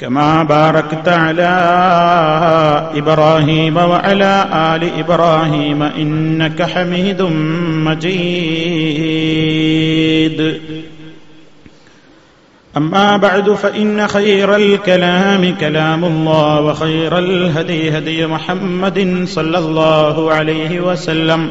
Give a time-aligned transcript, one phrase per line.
[0.00, 1.48] كما باركت على
[2.94, 7.22] إبراهيم وعلى آل إبراهيم إنك حميد
[7.86, 8.78] مجيد.
[12.76, 21.50] أما بعد فإن خير الكلام كلام الله وخير الهدي هدي محمد صلى الله عليه وسلم.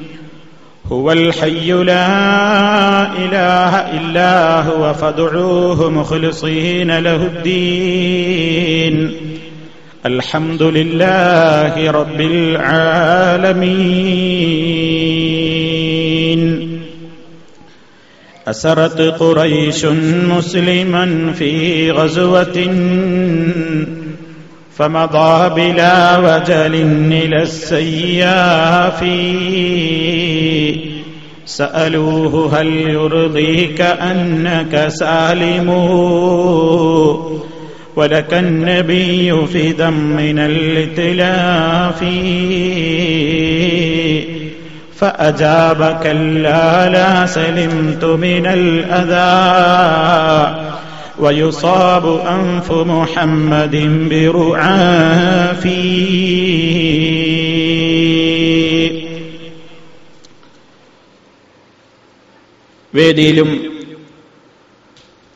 [0.91, 9.11] هو الحي لا إله إلا هو فادعوه مخلصين له الدين.
[10.05, 13.61] الحمد لله رب العالمين.
[18.47, 19.85] أسرت قريش
[20.29, 22.67] مسلما في غزوة
[24.81, 26.75] فمضى بلا وجل
[27.11, 29.05] إلى السياف.
[31.45, 35.69] سألوه هل يرضيك أنك سالم؟
[37.95, 42.03] ولك النبي في دم الإتلاف.
[44.95, 49.21] فاجاب كلا لا سلمت من الأذى.
[51.20, 53.74] ويصاب أنف محمد
[54.10, 55.86] برعافي
[62.92, 63.50] വേദിയിലും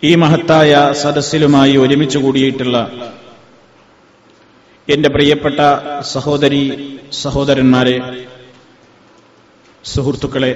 [0.03, 2.77] ഈ മഹത്തായ സദസ്സിലുമായി ഒരുമിച്ച് കൂടിയിട്ടുള്ള
[4.89, 5.59] എന്റെ പ്രിയപ്പെട്ട
[6.13, 6.63] സഹോദരി
[7.23, 7.97] സഹോദരന്മാരെ
[9.85, 10.53] സുഹൃത്തുക്കളെ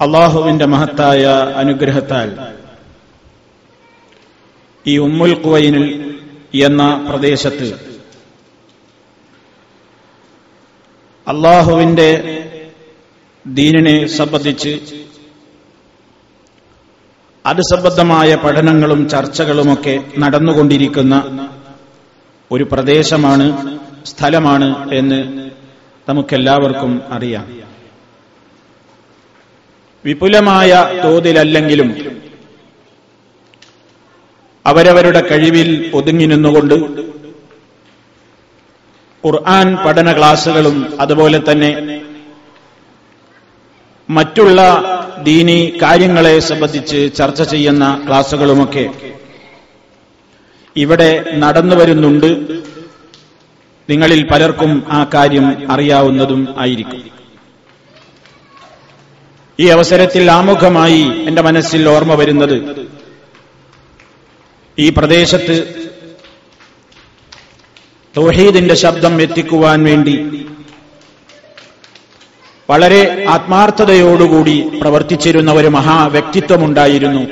[0.00, 1.24] അള്ളാഹുവിന്റെ മഹത്തായ
[1.56, 2.56] അനുഗ്രഹത്താൽ
[4.86, 5.86] ഈ ഉമ്മുൽ കുവൈനിൽ
[6.54, 7.68] എന്ന പ്രദേശത്ത്
[11.28, 12.08] അള്ളാഹുവിന്റെ
[13.46, 14.80] ദീനിനെ സംബന്ധിച്ച്
[17.46, 21.14] അത് സംബന്ധമായ പഠനങ്ങളും ചർച്ചകളുമൊക്കെ നടന്നുകൊണ്ടിരിക്കുന്ന
[22.50, 23.76] ഒരു പ്രദേശമാണ്
[24.06, 25.50] സ്ഥലമാണ് എന്ന്
[26.08, 27.65] നമുക്കെല്ലാവർക്കും അറിയാം.
[30.06, 30.72] വിപുലമായ
[31.04, 31.88] തോതിലല്ലെങ്കിലും
[34.66, 36.74] അവരവരുടെ കഴിവിൽ ഒതുങ്ങി നിന്നുകൊണ്ട്
[39.24, 41.70] ഖുർആൻ പഠന ക്ലാസുകളും അതുപോലെ തന്നെ
[44.10, 44.60] മറ്റുള്ള
[45.22, 48.90] ദീനി കാര്യങ്ങളെ സംബന്ധിച്ച് ചർച്ച ചെയ്യുന്ന ക്ലാസുകളുമൊക്കെ
[50.76, 52.30] ഇവിടെ നടന്നു വരുന്നുണ്ട്.
[53.90, 57.15] നിങ്ങളിൽ പലർക്കും ആ കാര്യം അറിയാവുന്നതും ആയിരിക്കും.
[59.60, 62.56] ഈ അവസരത്തിൽ ആമുഖമായി എന്റെ മനസ്സിൽ ഓർമ്മ വരുന്നത്
[64.78, 65.84] ഈ പ്രദേശത്ത്
[68.16, 70.46] തൗഹീദിന്റെ ശബ്ദം എത്തിക്കുവാൻ വേണ്ടി
[72.70, 77.22] വളരെ ആത്മാർത്ഥതയോടുകൂടി പ്രവർത്തിച്ചിരുന്ന ഒരു മഹാ വ്യക്തിത്വമുണ്ടായിരുന്നു.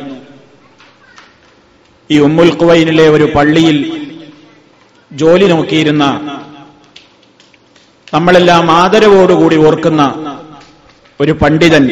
[2.10, 3.78] ഈ ഉമ്മുൽ കുവൈനിലെ ഒരു പള്ളിയിൽ
[5.12, 6.04] ജോലി നോക്കിയിരുന്ന
[8.14, 10.02] നമ്മളെല്ലാം ആദരവോടുകൂടി ഓർക്കുന്ന
[11.24, 11.84] ഒരു പണ്ഡിതൻ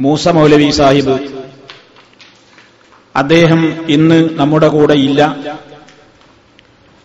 [0.00, 1.18] മൂസ മൗലവി സാഹിബ്.
[3.16, 5.46] അദ്ദേഹം ഇന്ന് നമ്മുടെ കൂടെ ഇല്ല.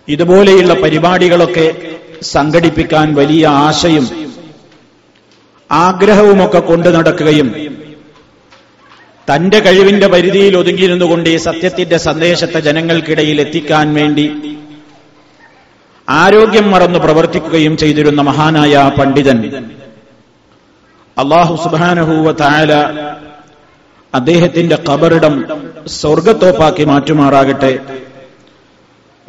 [0.08, 1.68] ഇതുപോലെയുള്ള പരിപാടികളൊക്കെ
[2.22, 4.06] സംഘടിപ്പിക്കാൻ വലിയ ആശയും
[5.72, 7.50] ആഗ്രഹവുമൊക്കെ കൊണ്ടു നടക്കുകയും
[9.28, 14.26] തന്റെ കഴിവിന്റെ പരിധിയിൽ ഒതുങ്ങിയിരുന്നുകൊണ്ട് ഈ സത്യത്തിന്റെ സന്ദേശത്തെ ജനങ്ങൾക്കിടയിൽ എത്തിക്കാൻ വേണ്ടി
[16.10, 19.40] ആരോഗ്യം മറന്നു പ്രവർത്തിക്കുകയും ചെയ്തിരുന്ന മഹാനായ പണ്ഡിതൻ.
[21.18, 22.74] അള്ളാഹു സുബാനഹൂവ തായാല
[24.14, 25.36] അദ്ദേഹത്തിന്റെ കബറിടം
[25.88, 27.80] സ്വർഗത്തോപ്പാക്കി മാറ്റുമാറാകട്ടെ.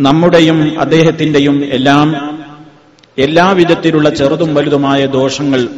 [0.01, 2.09] നമ്മുടെയും അദ്ദേഹത്തിന്റെയും എല്ലാം
[3.19, 5.69] എല്ലാവിധത്തിലുള്ള ചെറുതും വലുതുമായ ദോഷങ്ങൾ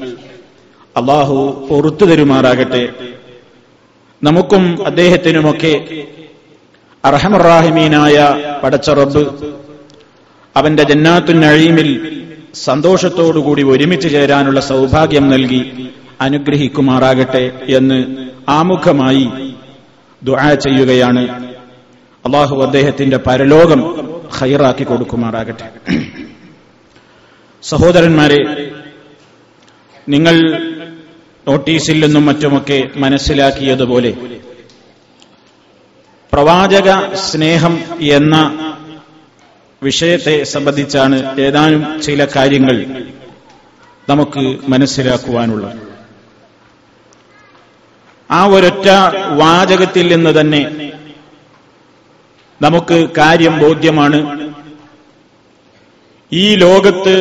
[0.96, 2.88] അള്ളാഹു പൊറത്തു തരുമാറാകട്ടെ.
[4.22, 6.04] നമുക്കും അദ്ദേഹത്തിനുമൊക്കെ
[7.04, 8.16] അർഹമറാഹിമീനായ
[8.62, 9.22] പടച്ചറബ്
[10.56, 11.90] അവന്റെ ജന്നാത്തു നഴീമിൽ
[12.64, 17.98] സന്തോഷത്തോടുകൂടി ഒരുമിച്ച് ചേരാനുള്ള സൗഭാഗ്യം നൽകി അനുഗ്രഹിക്കുമാറാകട്ടെ എന്ന്
[18.48, 19.54] ആമുഖമായി
[20.22, 21.24] ദുആ ചെയ്യുകയാണ്.
[22.24, 23.80] അള്ളാഹു അദ്ദേഹത്തിന്റെ പരലോകം
[24.38, 25.66] ഹൈറാക്കി കൊടുക്കുമാറാകട്ടെ.
[27.62, 28.40] സഹോദരന്മാരെ
[30.08, 30.34] നിങ്ങൾ
[31.48, 34.14] നോട്ടീസിൽ നിന്നും മറ്റുമൊക്കെ മനസ്സിലാക്കിയതുപോലെ
[36.32, 38.36] പ്രവാചക സ്നേഹം എന്ന
[39.86, 42.76] വിഷയത്തെ സംബന്ധിച്ചാണ് ഏതാനും ചില കാര്യങ്ങൾ
[44.08, 45.78] നമുക്ക് മനസ്സിലാക്കുവാനുള്ളത്.
[48.30, 48.88] ആ ഒരൊറ്റ
[49.40, 50.62] വാചകത്തിൽ നിന്ന് തന്നെ
[52.60, 54.18] നമുക്ക് കാര്യം ബോധ്യമാണ്.
[56.32, 57.14] ഈ ലോകത്ത്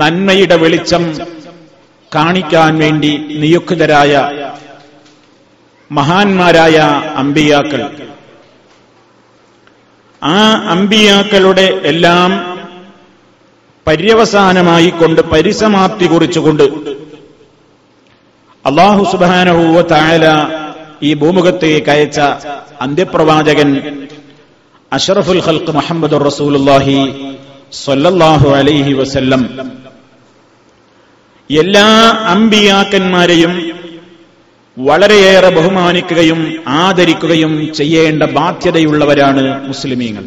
[0.00, 1.04] നന്മയുടെ വെളിച്ചം
[2.12, 3.12] കാണിക്കാൻ വേണ്ടി
[3.42, 4.14] നിയുക്തരായ
[5.90, 6.76] മഹാന്മാരായ
[7.16, 7.82] അമ്പിയാക്കൾ
[10.22, 12.30] ആ അമ്പിയാക്കളുടെ എല്ലാം
[13.86, 16.62] പര്യവസാനമായി കൊണ്ട് പരിസമാപ്തി കുറിച്ചുകൊണ്ട്
[18.64, 20.26] അള്ളാഹു സുബാനഹൂവ തായാല
[21.02, 22.18] ഈ ഭൂമുഖത്തേക്ക് അയച്ച
[22.80, 23.70] അന്ത്യപ്രവാചകൻ
[24.92, 26.96] അഷറഫുൽ ഖൽക്ക് മുഹമ്മദ് റസൂലുല്ലാഹി
[27.84, 29.42] സൊല്ലാഹു അലൈഹി വസല്ലം.
[31.50, 31.86] എല്ലാ
[32.26, 33.52] അമ്പിയാക്കന്മാരെയും
[34.78, 40.24] വളരെയേറെ ബഹുമാനിക്കുകയും ആദരിക്കുകയും ചെയ്യേണ്ട ബാധ്യതയുള്ളവരാണ് മുസ്ലിമീങ്ങൾ.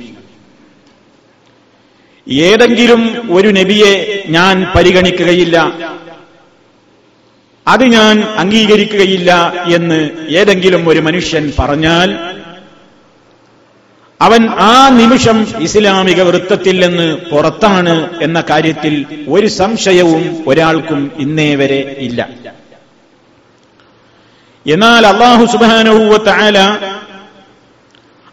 [2.34, 5.74] ഏതെങ്കിലും ഒരു നബിയെ ഞാൻ പരിഗണിക്കുകയില്ല.
[7.68, 12.18] അത് ഞാൻ അംഗീകരിക്കുകയില്ല എന്ന് ഏതെങ്കിലും ഒരു മനുഷ്യൻ പറഞ്ഞാൽ
[14.22, 22.28] അവൻ ആ നിമിഷം ഇസ്ലാമിക വൃത്തത്തിൽ നിന്ന് പുറത്താണ് എന്ന കാര്യത്തിൽ ഒരു സംശയവും ഒരാൾക്കും ഇന്നേ വരെ ഇല്ല.
[24.70, 26.34] എന്നാൽ അള്ളാഹു സുബാനഹൂവത്ത്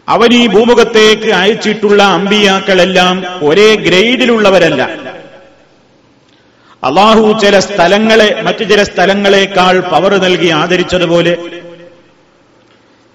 [0.07, 4.81] അവരീ ഭൂമുഖത്തേക്ക് അയച്ചിട്ടുള്ള അമ്പിയാക്കളെല്ലാം ഒരേ ഗ്രേഡിലുള്ളവരല്ല.
[6.83, 11.33] അള്ളാഹു ചില സ്ഥലങ്ങളെ മറ്റു ചില സ്ഥലങ്ങളെക്കാൾ പവർ നൽകി ആദരിച്ചതുപോലെ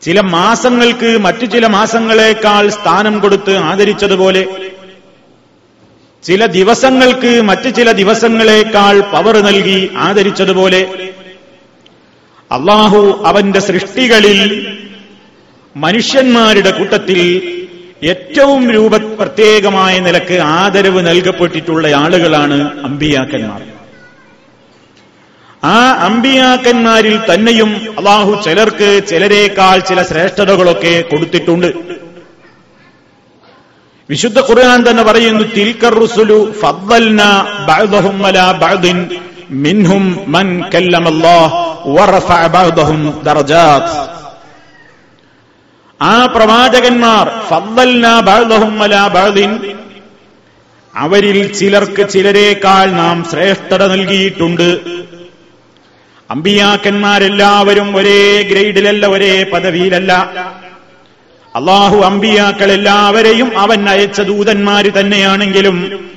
[0.02, 4.42] ചില മാസങ്ങൾക്ക് മറ്റു ചില മാസങ്ങളെക്കാൾ സ്ഥാനം കൊടുത്ത് ആദരിച്ചതുപോലെ
[6.24, 10.82] ചില ദിവസങ്ങൾക്ക് മറ്റു ചില ദിവസങ്ങളെക്കാൾ പവർ നൽകി ആദരിച്ചതുപോലെ
[12.52, 14.40] അള്ളാഹു അവന്റെ സൃഷ്ടികളിൽ
[15.76, 17.20] മനുഷ്യന്മാരുടെ കൂട്ടത്തിൽ
[18.04, 23.62] ഏറ്റവും രൂപ പ്രത്യേകമായ നിലയ്ക്ക് ആദരവ് നൽകപ്പെട്ടിട്ടുള്ള ആളുകളാണ് അമ്പിയാക്കന്മാർ.
[25.64, 31.68] ആ അമ്പിയാക്കന്മാരിൽ തന്നെയും അള്ളാഹു ചിലർക്ക് ചിലരേക്കാൾ ചില ശ്രേഷ്ഠതകളൊക്കെ കൊടുത്തിട്ടുണ്ട്.
[34.10, 37.20] വിശുദ്ധ ഖുർആൻ തന്നെ പറയുന്നു തിൽക്കർ റുസുലു ഫദ്ദൽന
[37.68, 38.18] ബഅദഹും
[38.62, 38.98] ബഅദിൻ.
[39.52, 40.62] മിൻഹും മൻ
[43.24, 44.12] ദറജാത്ത്
[46.04, 47.28] ആ പ്രവാചകന്മാർ
[50.96, 54.80] അവരിൽ ചിലർക്ക് ചിലരേക്കാൾ നാം ശ്രേഷ്ഠത നൽകിയിട്ടുണ്ട്.
[56.30, 60.12] അമ്പിയാക്കന്മാരെല്ലാവരും ഒരേ ഗ്രേഡിലല്ല ഒരേ പദവിയിലല്ല.
[61.56, 66.11] അള്ളാഹു അമ്പിയാക്കളെല്ലാവരെയും അവൻ അയച്ച ദൂതന്മാര് തന്നെയാണെങ്കിലും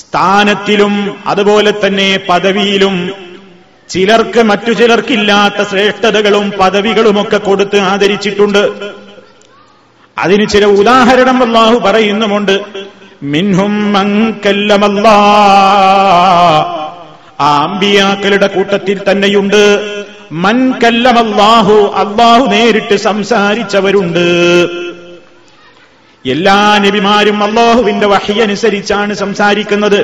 [0.00, 3.10] സ്ഥാനത്തിലും അതുപോലെ തന്നെ പദവിയിലും
[3.88, 8.92] ചിലർക്ക് മറ്റു ചിലർക്കില്ലാത്ത ശ്രേഷ്ഠതകളും പദവികളുമൊക്കെ കൊടുത്ത് ആദരിച്ചിട്ടുണ്ട്.
[10.18, 12.60] അതിന് ചില ഉദാഹരണം അള്ളാഹു പറയുന്നുമുണ്ട്.
[13.22, 15.16] മിൻഹും മങ്കല്ലമല്ലാ
[17.40, 19.94] ആ അമ്പിയാക്കളുടെ കൂട്ടത്തിൽ തന്നെയുണ്ട്.
[20.32, 24.85] മൻ കല്ലമല്ലാഹു അള്ളാഹു നേരിട്ട് സംസാരിച്ചവരുണ്ട്.
[26.30, 30.00] എല്ലാ നബിമാരും അള്ളാഹുവിന്റെ വഹിയനുസരിച്ചാണ് സംസാരിക്കുന്നത്.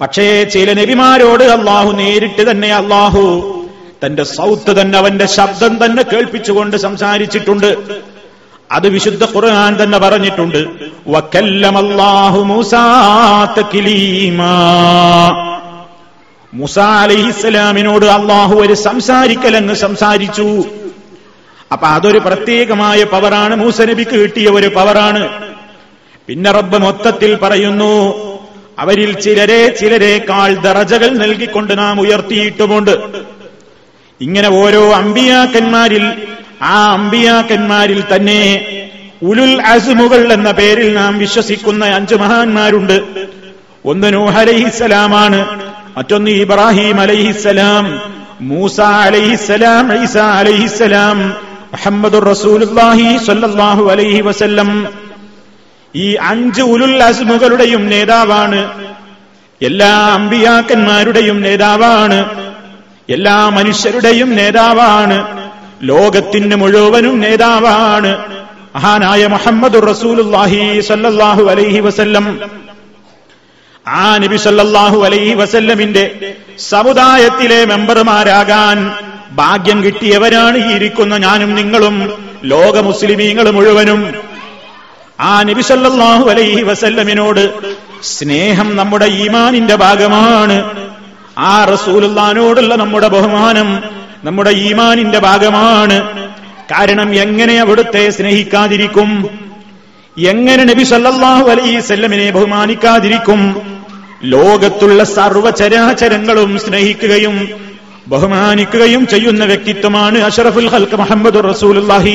[0.00, 3.22] പക്ഷേ ചില നബിമാരോട് അള്ളാഹു നേരിട്ട് തന്നെ അള്ളാഹു
[4.06, 7.78] തന്റെ സൗത്ത് തന്നെ അവന്റെ ശബ്ദം തന്നെ കേൾപ്പിച്ചുകൊണ്ട് സംസാരിച്ചിട്ടുണ്ട്.
[8.72, 10.60] അത് വിശുദ്ധ ഖുർആൻ തന്നെ പറഞ്ഞിട്ടുണ്ട്.
[16.52, 20.64] മുസ അലൈഹിസ്സലാമിനോട് അള്ളാഹു ഒരു സംസാരിക്കലങ്ങ് സംസാരിച്ചു.
[21.72, 23.56] അപ്പൊ അതൊരു പ്രത്യേകമായ പവറാണ്.
[23.56, 25.28] മൂസനബിക്ക് കിട്ടിയ ഒരു പവറാണ്.
[26.26, 27.92] പിന്നെ റബ്ബ് മൊത്തത്തിൽ പറയുന്നു
[28.78, 32.98] അവരിൽ ചിലരെ ചിലരെക്കാൾ ദറജകൾ നൽകിക്കൊണ്ട് നാം ഉയർത്തിയിട്ടുമുണ്ട്.
[34.20, 36.12] ഇങ്ങനെ ഓരോ അമ്പിയാക്കന്മാരിൽ
[36.62, 38.42] ആ അമ്പിയാക്കന്മാരിൽ തന്നെ
[39.22, 43.00] ഉലുൽ അസുമുകൾ എന്ന പേരിൽ നാം വിശ്വസിക്കുന്ന അഞ്ച് മഹാന്മാരുണ്ട്.
[43.84, 48.00] ഒന്ന് നൂഹ് അലൈഹിസ്സലാമാണ് മറ്റൊന്ന് ഇബ്രാഹിം അലൈഹിസ്സലാം
[48.40, 52.28] മൂസ അലൈഹിസ്സലാം ഈസ അലൈഹിസ്സലാം മുഹമ്മദുർ
[53.90, 54.88] അലൈഹി വസല്ലം
[55.94, 58.88] ഈ അഞ്ച് ഉലുൽ അസ്മുകളുടെയും നേതാവാണ്.
[59.62, 62.48] എല്ലാ അമ്പിയാക്കന്മാരുടെയും നേതാവാണ്.
[63.10, 65.46] എല്ലാ മനുഷ്യരുടെയും നേതാവാണ്.
[65.82, 68.40] ലോകത്തിന് മുഴുവനും നേതാവാണ്.
[68.76, 72.40] മഹാനായ മുഹമ്മദുർ റസൂലുള്ളാഹി സ്വല്ലല്ലാഹു അലൈഹി വസല്ലം.
[73.88, 78.92] ആ നബി സല്ലല്ലാഹു അലൈഹി വസല്ലമിന്റെ സമുദായത്തിലെ മെമ്പർമാരാകാൻ
[79.32, 84.14] ഭാഗ്യം കിട്ടിയവരാണ് ഈ ഇരിക്കുന്ന ഞാനും നിങ്ങളും ലോക മുസ്ലിമീങ്ങൾ മുഴുവനും.
[85.20, 87.50] ആ നബിസല്ലാഹു അലൈഹി വസല്ലമിനോട്
[88.02, 90.86] സ്നേഹം നമ്മുടെ ഈമാനിന്റെ ഭാഗമാണ്.
[91.38, 93.82] ആ റസൂലുള്ളാനോടുള്ള നമ്മുടെ ബഹുമാനം
[94.24, 96.28] നമ്മുടെ ഈമാനിന്റെ ഭാഗമാണ്.
[96.70, 99.28] കാരണം എങ്ങനെ അവിടുത്തെ സ്നേഹിക്കാതിരിക്കും?
[100.18, 103.56] എങ്ങനെ നബി സല്ലല്ലാഹു അലൈഹി സ്വല്ലമിനെ ബഹുമാനിക്കാതിരിക്കും?
[104.24, 107.67] ലോകത്തുള്ള സർവചരാചരങ്ങളും സ്നേഹിക്കുകയും
[108.08, 112.14] ബഹുമാനിക്കുകയും ചെയ്യുന്ന വ്യക്തിത്വമാണ് അഷറഫുൽ ഹൽക്ക് മുഹമ്മദ് റസൂലുള്ളാഹി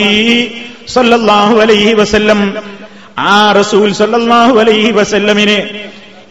[0.93, 2.53] സല്ലല്ലാഹു അലൈഹി വസല്ലം.
[3.17, 5.69] ആ റസൂൽ സല്ലല്ലാഹു അലൈഹി വസല്ലമിനെ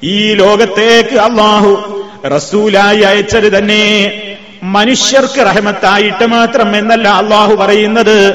[0.05, 3.83] ഈ ലോകത്തേക്ക് അള്ളാഹു റസൂലായി അയച്ചത് തന്നെ
[4.63, 8.35] മനുഷ്യർക്ക് റഹമത്തായിട്ട് മാത്രം എന്നല്ല അള്ളാഹു പറയുന്നത്.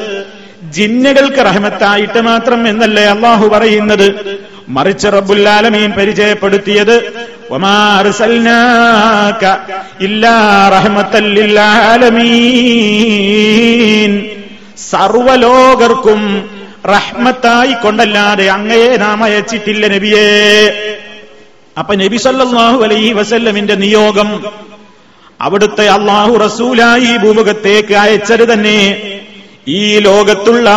[0.71, 4.37] ജിന്നുകൾക്ക് റഹമത്തായിട്ട് മാത്രം എന്നല്ലേ അള്ളാഹു പറയുന്നത്.
[4.69, 6.95] മറിച്ച് റബ്ബുല്ലാലമീൻ പരിചയപ്പെടുത്തിയത്
[14.75, 16.21] സർവലോകർക്കും
[16.85, 20.27] റഹ്മത്തായി കൊണ്ടല്ലാതെ അങ്ങയെ നാം അയച്ചിട്ടില്ല നബിയേ.
[21.79, 24.43] അപ്പൊ നബി സല്ലാഹു അലൈഹി വസല്ലമിന്റെ നിയോഗം
[25.41, 28.79] അവിടുത്തെ അള്ളാഹു റസൂലായി ഭൂമുഖത്തേക്ക് അയച്ചത് തന്നെ
[29.67, 30.69] ഈ ലോകത്തുള്ള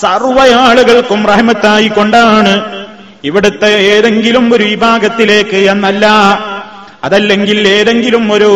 [0.00, 2.79] സർവയാളുകൾക്കും റഹ്മത്തായി കൊണ്ടാണ്.
[3.24, 6.06] ഇവിടുത്തെ ഏതെങ്കിലും ഒരു വിഭാഗത്തിലേക്ക് എന്നല്ല.
[7.04, 8.50] അതല്ലെങ്കിൽ ഏതെങ്കിലും ഒരു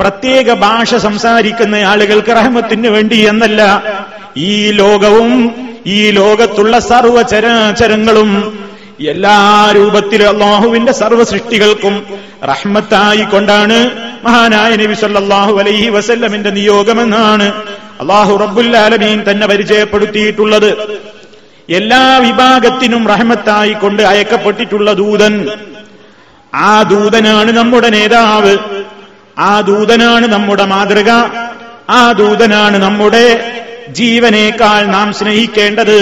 [0.00, 3.62] പ്രത്യേക ഭാഷ സംസാരിക്കുന്ന ആളുകൾക്ക് റഹമത്തിന് വേണ്ടി എന്നല്ല.
[4.36, 5.30] ഈ ലോകവും
[5.86, 8.30] ഈ ലോകത്തുള്ള സർവചരാചരങ്ങളും
[9.12, 9.38] എല്ലാ
[9.76, 11.94] രൂപത്തിലും അള്ളാഹുവിന്റെ സർവ സൃഷ്ടികൾക്കും
[12.44, 13.78] റഹ്മത്തായിക്കൊണ്ടാണ്
[14.24, 17.46] മഹാനായ നബി സല്ലാഹു അലൈഹി വസല്ലമിന്റെ നിയോഗമെന്നാണ്
[18.00, 20.70] അള്ളാഹു റബ്ബുല്ലാലമീൻ തന്നെ പരിചയപ്പെടുത്തിയിട്ടുള്ളത്.
[21.70, 25.48] എല്ലാ വിഭാഗത്തിനും റഹ്മത്തായി കൊണ്ട് അയക്കപ്പെട്ടിട്ടുള്ള ദൂതൻ.
[26.54, 28.58] ആ ദൂതനാണ് നമ്മുടെ നേതാവ്.
[29.38, 31.10] ആ ദൂതനാണ് നമ്മുടെ മാതൃക.
[31.90, 33.52] ആ ദൂതനാണ് നമ്മുടെ
[33.88, 35.98] ജീവനേക്കാൾ നാം സ്നേഹിക്കേണ്ടത്.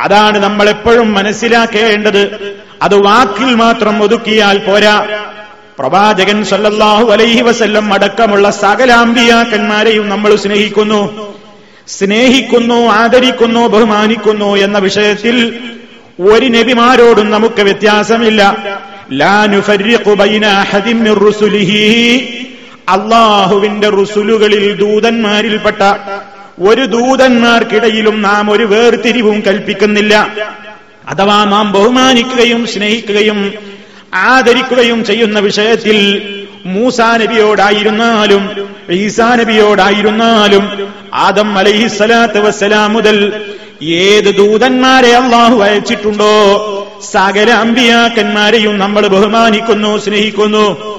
[0.00, 2.56] അതാണ് നമ്മൾ എപ്പോഴും മനസ്സിലാക്കേണ്ടത്.
[2.82, 5.06] അത് വാക്കിൽ മാത്രം ഒതുക്കിയാൽ പോരാ.
[5.78, 11.37] പ്രവാചകൻ സല്ലല്ലാഹു അലൈഹി വസല്ലം അടക്കമുള്ള സകലാംബിയാക്കന്മാരെയും നമ്മൾ സ്നേഹിക്കുന്നു.
[11.88, 15.58] സ്നേഹിക്കുന്നു ആദരിക്കുന്നു ബഹുമാനിക്കുന്നു എന്ന വിഷയത്തിൽ
[16.20, 18.42] ഒരു നബിമാരോടും നമുക്ക് വ്യത്യാസമില്ല.
[22.88, 25.82] അള്ളാഹുവിന്റെ റുസുലുകളിൽ ദൂതന്മാരിൽപ്പെട്ട
[26.60, 30.14] ഒരു ദൂതന്മാർക്കിടയിലും നാം ഒരു വേർതിരിവും കൽപ്പിക്കുന്നില്ല.
[31.08, 33.52] അഥവാ നാം ബഹുമാനിക്കുകയും സ്നേഹിക്കുകയും
[34.14, 36.22] ആദരിക്കുകയും ചെയ്യുന്ന വിഷയത്തിൽ
[36.66, 43.42] മൂസാ നബിയോടായിരുന്നാലും ഈസാ നബിയോടായിരുന്നാലും ആദം അലൈഹിസ്സലാത്ത് വസ്സലാം മുതൽ
[43.82, 46.34] ഏത് ദൂതന്മാരെ അള്ളാഹു അയച്ചിട്ടുണ്ടോ
[47.10, 50.98] സകല അമ്പിയാക്കന്മാരെയും നമ്മൾ ബഹുമാനിക്കുന്നു സ്നേഹിക്കുന്നു.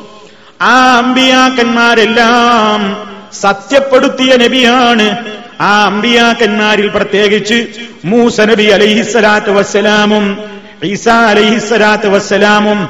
[0.62, 3.08] ആ അമ്പിയാക്കന്മാരെല്ലാം
[3.42, 5.18] സത്യപ്പെടുത്തിയ നബിയാണ്.
[5.62, 7.68] ആ അമ്പിയാക്കന്മാരിൽ പ്രത്യേകിച്ച്
[8.06, 10.38] മൂസ നബി അലൈഹിസ്സലാത്ത് വസ്സലാമും
[10.84, 12.88] ഈസാ അലൈഹിസ്സലാത്ത് വസ്സലാമും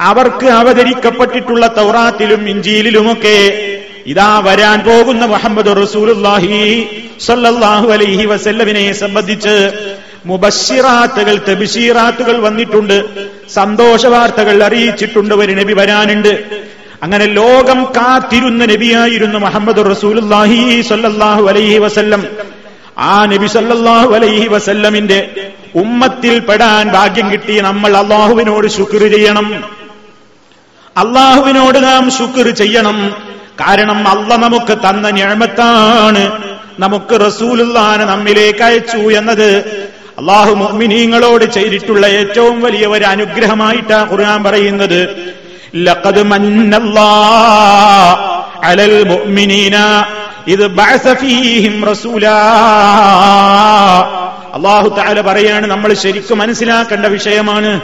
[0.00, 3.75] അവർക്ക് അവതരിക്കപ്പെട്ടിട്ടുള്ള തൗറാത്തിലും ഇഞ്ചിയിലുമൊക്കെ
[4.06, 6.86] ഇതാ വരാൻ പോകുന്ന മുഹമ്മദ് റസൂലുല്ലാഹി
[7.26, 9.72] സല്ലല്ലാഹു അലൈഹി വസല്ലമിനെ സംബന്ധിച്ച്
[10.26, 13.04] മുബഷിറാത്തുകൾ തെബിഷീറാത്തുകൾ വന്നിട്ടുണ്ട്.
[13.54, 15.34] സന്തോഷ വാർത്തകൾ അറിയിച്ചിട്ടുണ്ട്.
[15.34, 16.44] ഒരു നബി വരാനുണ്ട്.
[17.02, 22.26] അങ്ങനെ ലോകം കാത്തിരുന്ന നബിയായിരുന്നു മുഹമ്മദ് റസൂലുല്ലാഹി സല്ലല്ലാഹു അലൈഹി വസല്ലം.
[22.98, 29.64] ആ നബി സല്ലല്ലാഹു അലൈഹി വസല്ലമിന്റെ ഉമ്മത്തിൽ പെടാൻ ഭാഗ്യം കിട്ടി നമ്മൾ അള്ളാഹുവിനോട് ശുക്ർ ചെയ്യണം.
[30.96, 33.25] അള്ളാഹുവിനോട് നാം ശുക്ർ ചെയ്യണം.
[33.60, 36.22] കാരണം അല്ല നമുക്ക് തന്ന ഞാമത്താണ്.
[36.78, 39.48] നമുക്ക് റസൂലുള്ളാനെ നമ്മിലേക്ക് അയച്ചു എന്നത്
[40.20, 45.00] അള്ളാഹു മുഅ്മിനീങ്ങളോട് ചെയ്തിട്ടുള്ള ഏറ്റവും വലിയ ഒരു അനുഗ്രഹമായിട്ടാ ഖുർആൻ പറയുന്നത്.
[45.74, 46.22] ലഖദ്
[48.70, 49.76] അലൽ മുഅ്മിനീന
[50.54, 50.64] ഇത്
[54.56, 57.80] അള്ളാഹു താല പറയാണ് നമ്മൾ ശരിക്കും മനസ്സിലാക്കേണ്ട വിഷയമാണ്.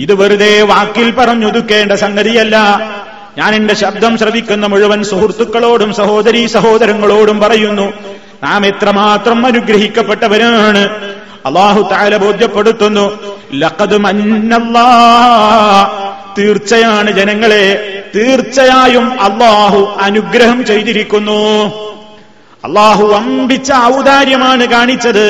[0.00, 2.56] ഇത് വെറുതെ വാക്കിൽ പറഞ്ഞൊതുക്കേണ്ട സംഗതിയല്ല.
[3.38, 7.92] ഞാൻ എന്റെ ശബ്ദം ശ്രവിക്കുന്ന മുഴുവൻ സുഹൃത്തുക്കളോടും സഹോദരീ സഹോദരങ്ങളോടും പറയുന്നു
[8.44, 10.82] നാം എത്രമാത്രം അനുഗ്രഹിക്കപ്പെട്ടവരാണ്.
[11.46, 13.04] അള്ളാഹു താല ബോധ്യപ്പെടുത്തുന്നു
[13.52, 14.88] ലഖദ് മന്നല്ലാ
[16.38, 17.66] തീർച്ചയാണ് ജനങ്ങളെ
[18.16, 21.42] തീർച്ചയായും അള്ളാഹു അനുഗ്രഹം ചെയ്തിരിക്കുന്നു.
[22.64, 25.26] അള്ളാഹു അമ്പിച്ച ഔദാര്യമാണ് കാണിച്ചത്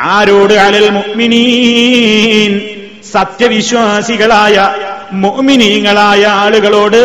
[0.00, 2.52] ആരോട് അലൽ മുഅ്മിനീൻ?
[3.12, 4.56] സത്യവിശ്വാസികളായ
[5.12, 7.02] മുഅ്മിനീങ്ങളായ ആളുകളോട്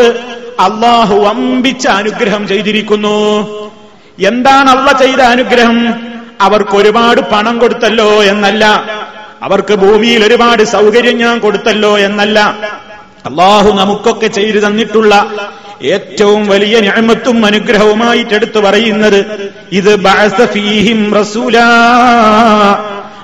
[0.62, 3.18] അള്ളാഹു അമ്പിച്ച അനുഗ്രഹം ചെയ്തിരിക്കുന്നു.
[4.20, 5.94] എന്താണ് അള്ള ചെയ്ത അനുഗ്രഹം?
[6.41, 8.86] അവർക്ക് ഒരുപാട് പണം കൊടുത്തല്ലോ എന്നല്ല.
[9.43, 12.39] അവർക്ക് ഭൂമിയിൽ ഒരുപാട് സൗകര്യം ഞാൻ കൊടുത്തല്ലോ എന്നല്ല.
[13.26, 15.13] അള്ളാഹു നമുക്കൊക്കെ ചെയ്തു തന്നിട്ടുള്ള
[15.82, 20.06] ഏറ്റവും വലിയ ഞാമത്തും അനുഗ്രഹവുമായിട്ട് എടുത്തു പറയുന്നത് ഇത്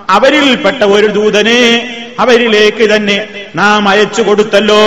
[0.09, 1.61] അവരിൽപ്പെട്ട ഒരു ദൂതനെ
[2.19, 4.83] അവരിലേക്ക് തന്നെ നാം അയച്ചു കൊടുത്തല്ലോ.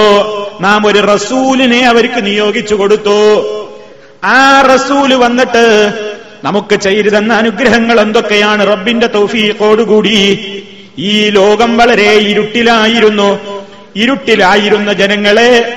[0.60, 3.18] നാം ഒരു റസൂലിനെ അവർക്ക് നിയോഗിച്ചു കൊടുത്തു.
[4.24, 5.92] ആ റസൂൽ വന്നിട്ട്
[6.44, 8.66] നമുക്ക് ചെയ്തു തന്ന അനുഗ്രഹങ്ങൾ എന്തൊക്കെയാണ്?
[8.66, 10.38] റബ്ബിന്റെ തൗഫീഖോടുകൂടി
[10.98, 13.60] ഈ ലോകം വളരെ ഇരുട്ടിലായിരുന്നു.
[13.96, 15.74] ഇരുട്ടിലായിരുന്ന ജനങ്ങളെ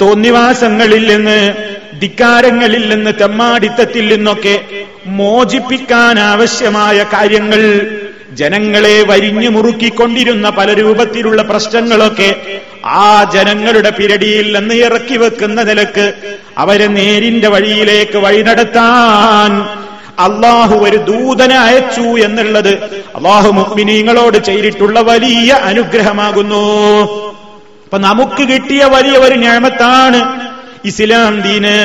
[0.00, 1.54] തോന്നിവാസങ്ങളിൽ നിന്ന്
[2.00, 4.60] ധിക്കാരങ്ങളിൽ നിന്ന് തെമ്മാടിത്തത്തിൽ നിന്നൊക്കെ
[5.10, 7.62] മോചിപ്പിക്കാൻ ആവശ്യമായ കാര്യങ്ങൾ
[8.32, 12.30] ജനങ്ങളെ വരിഞ്ഞു മുറുക്കിക്കൊണ്ടിരുന്ന പല രൂപത്തിലുള്ള പ്രശ്നങ്ങളൊക്കെ
[12.84, 16.14] ആ ജനങ്ങളുടെ പിരടിയിൽ നിന്ന് ഇറക്കി വെക്കുന്ന നിലയ്ക്ക്
[16.58, 19.52] അവരെ നേരിന്റെ വഴിയിലേക്ക് വഴി നടത്താൻ
[20.18, 22.72] അള്ളാഹു ഒരു ദൂതനെ അയച്ചു എന്നുള്ളത്
[23.16, 26.64] അള്ളാഹു മുഗ്മിനീങ്ങളോട് ചെയ്തിട്ടുള്ള വലിയ അനുഗ്രഹമാകുന്നു.
[27.84, 30.20] അപ്പൊ നമുക്ക് കിട്ടിയ വലിയ ഒരു ഞാമത്താണ്
[30.84, 31.76] ഇസ്ലാം ദീന്.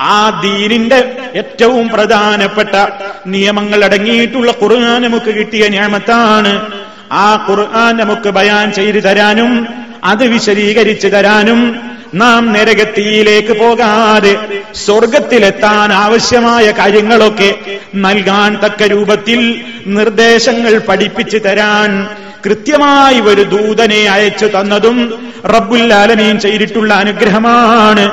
[0.00, 2.86] ആ ദീനിന്റെ ഏറ്റവും പ്രധാനപ്പെട്ട
[3.26, 6.70] നിയമങ്ങൾ അടങ്ങിയിട്ടുള്ള ഖുർആൻ നമുക്ക് കിട്ടിയ ഞാമത്താണ്.
[7.12, 9.68] ആ ഖുർആൻ നമുക്ക് ബയാൻ ചെയ്തു തരാനും
[10.04, 11.80] അത് വിശദീകരിച്ചു തരാനും
[12.14, 14.36] നാം നരകത്തിയിലേക്ക് പോകാതെ
[14.74, 17.54] സ്വർഗത്തിലെത്താൻ ആവശ്യമായ കാര്യങ്ങളൊക്കെ
[17.94, 22.06] നൽകാൻ തക്ക രൂപത്തിൽ നിർദ്ദേശങ്ങൾ പഠിപ്പിച്ചു തരാൻ
[22.44, 28.10] കൃത്യമായി ഒരു ദൂതനെ അയച്ചു തന്നതും റബ്ബുല്ലാലമീൻ ചെയ്തിട്ടുള്ള അനുഗ്രഹമാണ്.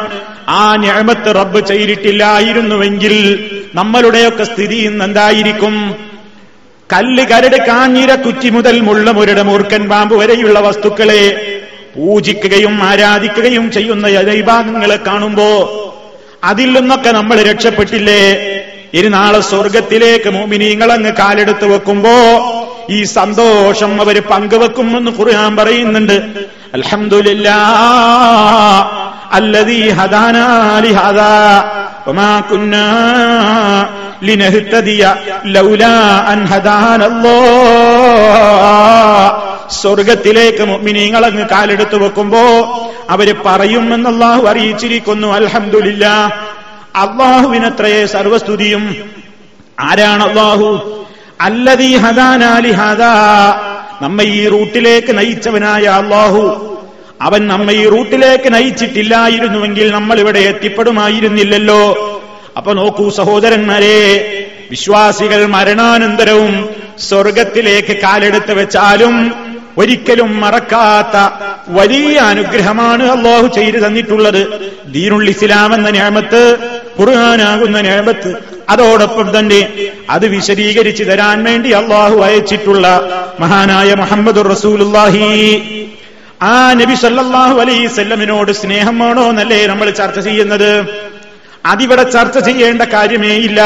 [0.60, 3.16] ആ ഞാമത്ത് റബ്ബ് ചെയ്തിട്ടില്ലായിരുന്നുവെങ്കിൽ
[3.76, 5.76] നമ്മളുടെയൊക്കെ സ്ഥിതി ഇന്ന് എന്തായിരിക്കും
[6.90, 11.22] കല്ല് കരട് കാഞ്ഞിര കുറ്റി മുതൽ മുള്ളമുരുടെ മൂർക്കൻ പാമ്പ് വരെയുള്ള വസ്തുക്കളെ
[11.96, 15.48] പൂജിക്കുകയും ആരാധിക്കുകയും ചെയ്യുന്ന ദൈവാംഗങ്ങളെ കാണുമ്പോ
[16.44, 18.22] അതിൽ നിന്നൊക്കെ നമ്മൾ രക്ഷപ്പെട്ടില്ലേ?
[18.94, 22.16] ഇനി നാളെ സ്വർഗത്തിലേക്ക് മോമിനീങ്ങളങ്ങ് കാലെടുത്ത് വെക്കുമ്പോ
[22.90, 26.18] ഈ സന്തോഷം അവർ പങ്കുവെക്കുമെന്ന് ഖുർആൻ പറയുന്നുണ്ട്.
[26.74, 27.58] അൽഹംദുലില്ലാ
[29.37, 31.65] الذي هدانا لهذا
[32.07, 33.89] وما كنا
[34.23, 35.07] لنهتدي
[35.47, 39.27] لولا أن هدانا الله
[39.77, 42.43] സ്വർഗത്തിലേക്ക് മുഅ്മിനീങ്ങൾ അങ്ങ് കാലെടുത്ത് വെക്കുമ്പോ
[43.13, 46.05] അവര് പറയുമെന്ന് അള്ളാഹു അറിയിച്ചിരിക്കുന്നു അൽഹംദുലില്ല
[46.97, 48.85] അള്ളാഹുവിനത്രയെ സർവസ്തുതിയും
[49.79, 50.69] ആരാണ് അള്ളാഹു
[51.41, 53.13] അല്ലതീ ഹദാനാലി ഹദാ
[54.03, 56.43] നമ്മെ ഈ റൂട്ടിലേക്ക് നയിച്ചവനായ അള്ളാഹു
[57.28, 61.84] അവൻ നമ്മെ ഈ റൂട്ടിലേക്ക് നയിച്ചിട്ടില്ലായിരുന്നുവെങ്കിൽ നമ്മൾ ഇവിടെ എത്തിപ്പെടുമായിരുന്നില്ലല്ലോ.
[62.58, 63.98] അപ്പൊ നോക്കൂ സഹോദരന്മാരെ
[64.72, 66.56] വിശ്വാസികൾ മരണാനന്തരവും
[67.00, 69.16] സ്വർഗത്തിലേക്ക് കാലെടുത്ത് വെച്ചാലും
[69.78, 71.18] ഒരിക്കലും മറക്കാത്ത
[71.78, 74.42] വലിയ അനുഗ്രഹമാണ് അള്ളാഹു ചെയ്തു തന്നിട്ടുള്ളത്.
[74.96, 76.42] ദീനുൾ ഇസ്ലാം എന്ന ഞാമത്ത്
[76.98, 78.32] കുറുകാനാകുന്ന ഞാമത്ത്
[78.70, 79.62] അതോടൊപ്പം തന്നെ
[80.10, 82.88] അത് വിശദീകരിച്ചു തരാൻ വേണ്ടി അള്ളാഹു അയച്ചിട്ടുള്ള
[83.40, 85.30] മഹാനായ മുഹമ്മദ് റസൂലുല്ലാഹി
[86.42, 90.86] ആ നബി സല്ലല്ലാഹു അലൈസല്ലമിനോട് സ്നേഹം വേണോ എന്നല്ലേ നമ്മൾ ചർച്ച ചെയ്യുന്നത്?
[91.66, 93.62] അതിവിടെ ചർച്ച ചെയ്യേണ്ട കാര്യമേ ഇല്ല.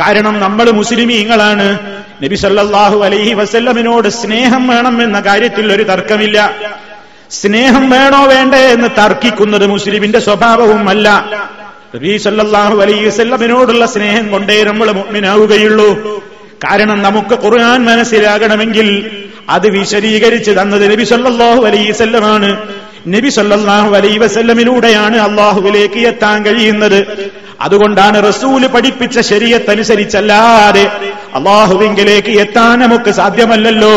[0.00, 1.78] കാരണം നമ്മൾ മുസ്ലിമീങ്ങളാണ്.
[2.24, 6.54] നബി സല്ലാഹു അലൈഹി വസല്ലമിനോട് സ്നേഹം വേണം എന്ന കാര്യത്തിൽ ഒരു തർക്കമില്ല.
[7.30, 11.24] സ്നേഹം വേണോ വേണ്ടേ എന്ന് തർക്കിക്കുന്നത് മുസ്ലിമിന്റെ സ്വഭാവവും അല്ല.
[11.94, 16.22] നബി സല്ലാഹു അലൈഹി വസല്ലമിനോടുള്ള സ്നേഹം കൊണ്ടേ നമ്മൾ മുഅ്മിനാവുകയുള്ളൂ.
[16.64, 18.88] കാരണം നമുക്ക് ഖുർആൻ മനസ്സിലാകണമെങ്കിൽ
[19.50, 22.66] അത് വിശദീകരിച്ച് തന്നത് നബി സല്ലാഹു അലൈഹി വസല്ലമാണ്.
[23.08, 27.30] നബി സല്ലാഹു അലൈ വസല്ലമിലൂടെയാണ് അള്ളാഹുവിലേക്ക് എത്താൻ കഴിയുന്നത്.
[27.60, 30.92] അതുകൊണ്ടാണ് റസൂൽ പഠിപ്പിച്ച ശരീരത്തനുസരിച്ചല്ലാതെ
[31.34, 33.94] അള്ളാഹുവിങ്കിലേക്ക് എത്താൻ നമുക്ക് സാധ്യമല്ലല്ലോ.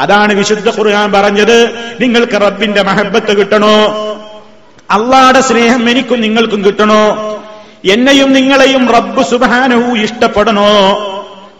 [0.00, 1.70] അതാണ് വിശുദ്ധ ഖുർആൻ പറഞ്ഞത്.
[2.00, 3.76] നിങ്ങൾക്ക് റബ്ബിന്റെ മഹബത്ത് കിട്ടണോ?
[4.90, 7.02] അള്ളാടെ സ്നേഹം എനിക്കും നിങ്ങൾക്കും കിട്ടണോ?
[7.84, 10.72] എന്നെയും നിങ്ങളെയും റബ്ബ് സുബാനവും ഇഷ്ടപ്പെടണോ?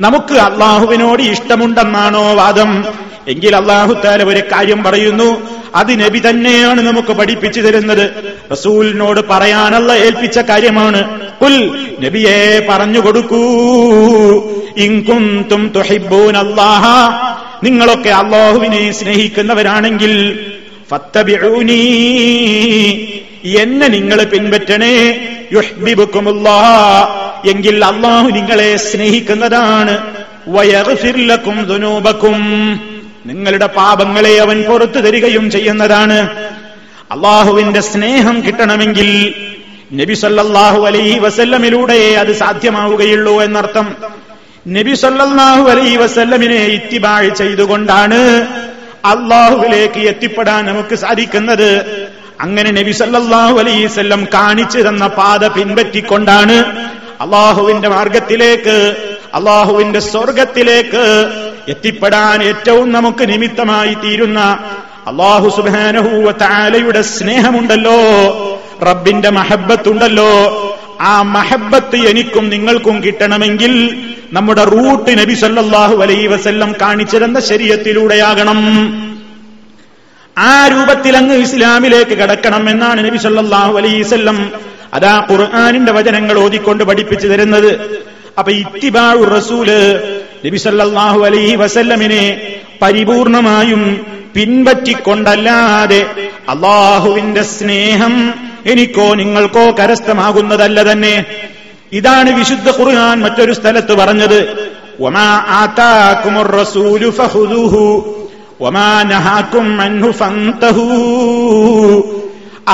[0.01, 2.85] നമുക്ക് അള്ളാഹുവിനോട് ഇഷ്ടമുണ്ടെന്നാണോ വാദം?
[3.29, 5.57] എങ്കിൽ അള്ളാഹുത്താല ഒരു കാര്യം പറയുന്നു.
[5.75, 8.11] അത് നബി തന്നെയാണ് നമുക്ക് പഠിപ്പിച്ചു തരുന്നത്.
[8.53, 11.21] റസൂലിനോട് പറയാനുള്ള ഏൽപ്പിച്ച കാര്യമാണ്.
[11.43, 13.45] കുൽ നബിയെ പറഞ്ഞു കൊടുക്കൂ.
[15.75, 16.87] തുഹിബ്ബൂൻ അല്ലാഹ.
[17.65, 20.41] നിങ്ങളൊക്കെ അള്ളാഹുവിനെ സ്നേഹിക്കുന്നവരാണെങ്കിൽ
[23.45, 25.29] എന്നെ നിങ്ങൾ പിൻപറ്റണേ.
[25.53, 26.51] യുഷ്ബിബുക്കുമുള്ള
[27.49, 29.99] എങ്കിൽ അള്ളാഹു നിങ്ങളെ സ്നേഹിക്കുന്നതാണ്.
[30.49, 32.81] വയർഫിർലക്കും ദുനൂബക്കും
[33.27, 36.31] നിങ്ങളുടെ പാപങ്ങളെ അവൻ പുറത്തു തരികയും ചെയ്യുന്നതാണ്.
[37.11, 39.35] അള്ളാഹുവിന്റെ സ്നേഹം കിട്ടണമെങ്കിൽ
[39.93, 43.97] നബി സല്ലാഹു അലൈഹി വസല്ലമിലൂടെ അത് സാധ്യമാവുകയുള്ളൂ എന്നർത്ഥം.
[44.69, 48.47] നബി സല്ലാഹു അലൈഹി വസല്ലമിനെ ഇത്തിബാഴ് ചെയ്തുകൊണ്ടാണ്
[49.05, 51.71] അള്ളാഹുവിലേക്ക് എത്തിപ്പെടാൻ നമുക്ക് സാധിക്കുന്നത്.
[52.41, 56.57] അങ്ങനെ നബി സല്ലാഹു അലൈഹി വല്ലം കാണിച്ചു തന്ന പാത പിൻപറ്റിക്കൊണ്ടാണ്
[57.21, 58.97] അള്ളാഹുവിന്റെ മാർഗത്തിലേക്ക്
[59.35, 61.05] അള്ളാഹുവിന്റെ സ്വർഗത്തിലേക്ക്
[61.69, 64.41] എത്തിപ്പെടാൻ ഏറ്റവും നമുക്ക് നിമിത്തമായി തീരുന്ന
[65.11, 67.99] അള്ളാഹു സുബാനഹൂവ താലയുടെ സ്നേഹമുണ്ടല്ലോ
[68.89, 70.33] റബ്ബിന്റെ മഹബത്തുണ്ടല്ലോ
[71.01, 73.73] ആ മഹബത്ത് എനിക്കും നിങ്ങൾക്കും കിട്ടണമെങ്കിൽ
[74.33, 78.61] നമ്മുടെ റൂട്ട് നബി സല്ലാഹു അലൈ വസല്ലം കാണിച്ചിരുന്ന ശരീരത്തിലൂടെയാകണം.
[80.37, 84.39] ആ രൂപത്തിൽ അങ്ങ് ഇസ്ലാമിലേക്ക് കടക്കണം എന്നാണ് നബി സല്ലാഹു അലൈഹി വസല്ലം
[84.95, 87.71] അതാ ഖുർആാനിന്റെ വചനങ്ങൾ ഓതിക്കൊണ്ട് പഠിപ്പിച്ചു തരുന്നത്.
[88.39, 89.69] അപ്പൊ ഇത്തിബാഴു റസൂൽ
[90.47, 92.41] നബി സല്ലല്ലാഹു അലൈഹി വസല്ലമിനെ
[92.83, 96.07] പരിപൂർണമായും പിൻപറ്റിക്കൊണ്ടല്ലാതെ
[96.49, 98.35] അള്ളാഹുവിന്റെ സ്നേഹം
[98.67, 101.25] എനിക്കോ നിങ്ങൾക്കോ കരസ്ഥമാകുന്നതല്ല തന്നെ.
[101.93, 104.41] ഇതാണ് വിശുദ്ധ ഖുർആൻ മറ്റൊരു സ്ഥലത്ത് പറഞ്ഞത്.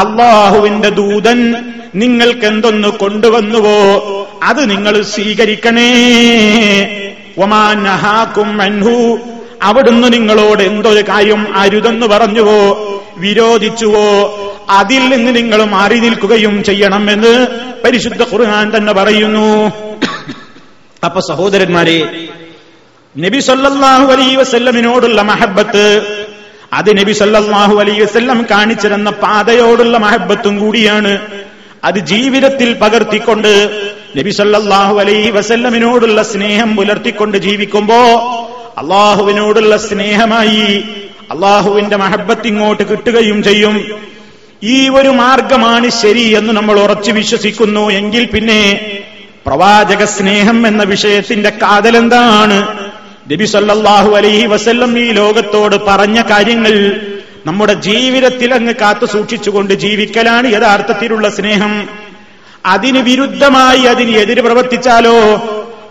[0.01, 1.55] അള്ളാഹുവിന്റെ ദൂതൻ
[1.95, 3.81] നിങ്ങൾക്ക് എന്തൊന്ന് കൊണ്ടുവന്നുവോ
[4.43, 5.91] അത് നിങ്ങൾ സ്വീകരിക്കണേ.
[7.39, 9.19] വമാ നഹാക്കും അൻഹു.
[9.63, 12.89] അവിടുന്ന് നിങ്ങളോട് എന്തൊരു കാര്യം അരുതെന്ന് പറഞ്ഞുവോ?
[13.17, 14.39] വിരോധിച്ചുവോ?
[14.71, 17.47] അതിൽ നിന്ന് നിങ്ങൾ മാറി നിൽക്കുകയും ചെയ്യണമെന്ന്
[17.85, 19.73] പരിശുദ്ധ ഖുർആൻ തന്നെ പറയുന്നു.
[21.05, 22.29] അപ്പൊ സഹോദരന്മാരെ
[23.19, 26.17] നബി സല്ലാഹു അലൈ വസല്ലമിനോടുള്ള മഹബത്ത്
[26.73, 31.19] അത് നബി സല്ലാഹു അലൈ വസ്ല്ലം കാണിച്ചിരുന്ന പാതയോടുള്ള മഹബത്തും കൂടിയാണ്.
[31.85, 33.71] അത് ജീവിതത്തിൽ പകർത്തിക്കൊണ്ട്
[34.17, 34.31] നബി
[35.01, 37.97] അലൈ വസല്ലമിനോടുള്ള സ്നേഹം പുലർത്തിക്കൊണ്ട് ജീവിക്കുമ്പോ
[38.79, 40.85] അള്ളാഹുവിനോടുള്ള സ്നേഹമായി
[41.31, 43.85] അള്ളാഹുവിന്റെ മഹബത്ത് ഇങ്ങോട്ട് കിട്ടുകയും ചെയ്യും.
[44.63, 47.91] ഈ ഒരു മാർഗമാണ് ശരി എന്ന് നമ്മൾ ഉറച്ചു വിശ്വസിക്കുന്നു.
[47.91, 48.89] എങ്കിൽ പിന്നെ
[49.47, 52.67] പ്രവാചക സ്നേഹം എന്ന വിഷയത്തിന്റെ കാതലെന്താണ്
[53.33, 57.01] നബി സല്ലാഹു അലൈഹി വസല്ലം ഈ ലോകത്തോട് പറഞ്ഞ കാര്യങ്ങൾ
[57.47, 62.02] നമ്മുടെ ജീവിതത്തിൽ അങ്ങ് കാത്തു സൂക്ഷിച്ചുകൊണ്ട് ജീവിക്കലാണ് യഥാർത്ഥത്തിലുള്ള സ്നേഹം.
[62.67, 65.43] അതിന് വിരുദ്ധമായി അതിന് എതിര് പ്രവർത്തിച്ചാലോ?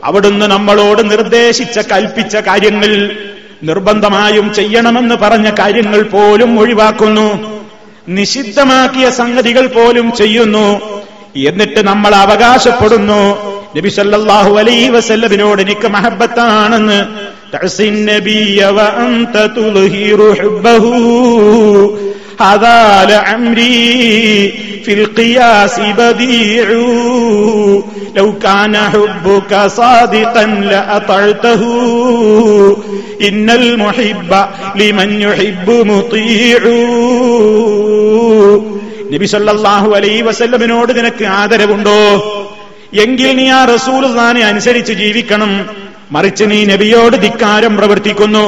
[0.04, 3.16] അവിടുന്ന് നമ്മളോട് നിർദ്ദേശിച്ച കൽപ്പിച്ച കാര്യങ്ങൾ
[3.64, 7.62] നിർബന്ധമായും ചെയ്യണമെന്ന് പറഞ്ഞ കാര്യങ്ങൾ പോലും ഒഴിവാക്കുന്നു.
[8.10, 10.82] നിഷിദ്ധമാക്കിയ സംഗതികൾ പോലും ചെയ്യുന്നു.
[11.38, 17.06] എന്നിട്ട് നമ്മൾ അവകാശപ്പെടുന്നു നബി സല്ലല്ലാഹു അലൈഹി വസല്ലബിനോട് എനിക്ക് മഹബത്താണെന്ന്.
[22.41, 23.79] തഅസി النبي وأنت تظهر حبه هذا لعمري
[24.85, 26.69] في القياس بديع
[28.17, 31.63] لو كان حبك صادقا لأطعته
[33.23, 34.33] إن المحب
[34.77, 36.63] لمن يحب مطيع
[39.13, 42.01] നബി സല്ലല്ലാഹു അലൈഹി വസല്ലമിനോട് നിനക്ക് ആദരവുണ്ടോ
[42.97, 45.51] എങ്കിൽ നീ ആ റസൂൽ താനെ അനുസരിച്ച് ജീവിക്കണം
[46.13, 48.45] മറിച്ച് നീ നബിയോട് ധിക്കാരം പ്രവർത്തിക്കുന്നു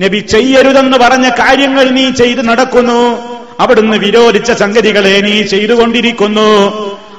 [0.00, 3.18] നബി ചെയ്യരുതെന്ന് പറഞ്ഞ കാര്യങ്ങൾ നീ ചെയ്ത് നടക്കുന്നു.
[3.60, 6.50] അവിടുന്ന് വിരോധിച്ച സംഗതികളെ നീ ചെയ്തുകൊണ്ടിരിക്കുന്നു.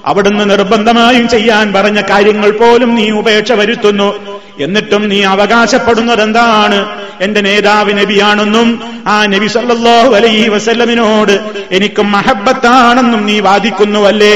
[0.06, 4.40] അവിടുന്ന് നിർബന്ധമായും ചെയ്യാൻ പറഞ്ഞ കാര്യങ്ങൾ പോലും നീ ഉപേക്ഷ വരുത്തുന്നു.
[4.60, 6.86] എന്നിട്ടും നീ അവകാശപ്പെടുന്നത് എന്താണ്
[7.22, 11.40] എന്റെ നേതാവ് നബിയാണെന്നും ആ നബി സല്ലല്ലാഹു അലൈഹി വസല്ലമിനോട്
[11.72, 14.36] എനിക്ക് മഹബത്താണെന്നും നീ വാദിക്കുന്നുവല്ലേ?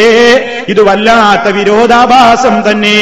[0.70, 3.00] ഇത് വല്ലാത്ത വിരോധാഭാസം തന്നെ.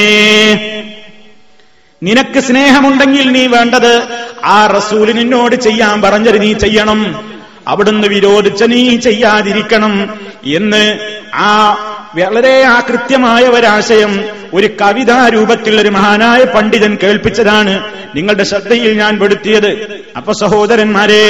[2.05, 4.03] നിനക്ക് സ്നേഹമുണ്ടെങ്കിൽ നീ വേണ്ടത്
[4.45, 7.29] ആ റസൂൽ നിന്നോട് ചെയ്യാൻ പറഞ്ഞത് നീ ചെയ്യണം.
[7.67, 10.09] അവിടുന്ന് വിരോധിച്ച നീ ചെയ്യാതിരിക്കണം
[10.45, 10.99] എന്ന്
[11.33, 11.77] ആ
[12.15, 17.83] വളരെ ആ കൃത്യമായ ഒരാശയം ഒരു കവിതാ രൂപത്തിൽ ഒരു മഹാനായ പണ്ഡിതൻ കേൾപ്പിച്ചതാണ്.
[18.15, 20.03] നിങ്ങളുടെ ശ്രദ്ധയിൽ ഞാൻ പെടുത്തിയത്.
[20.17, 21.25] അപ്പൊ സഹോദരന്മാരെ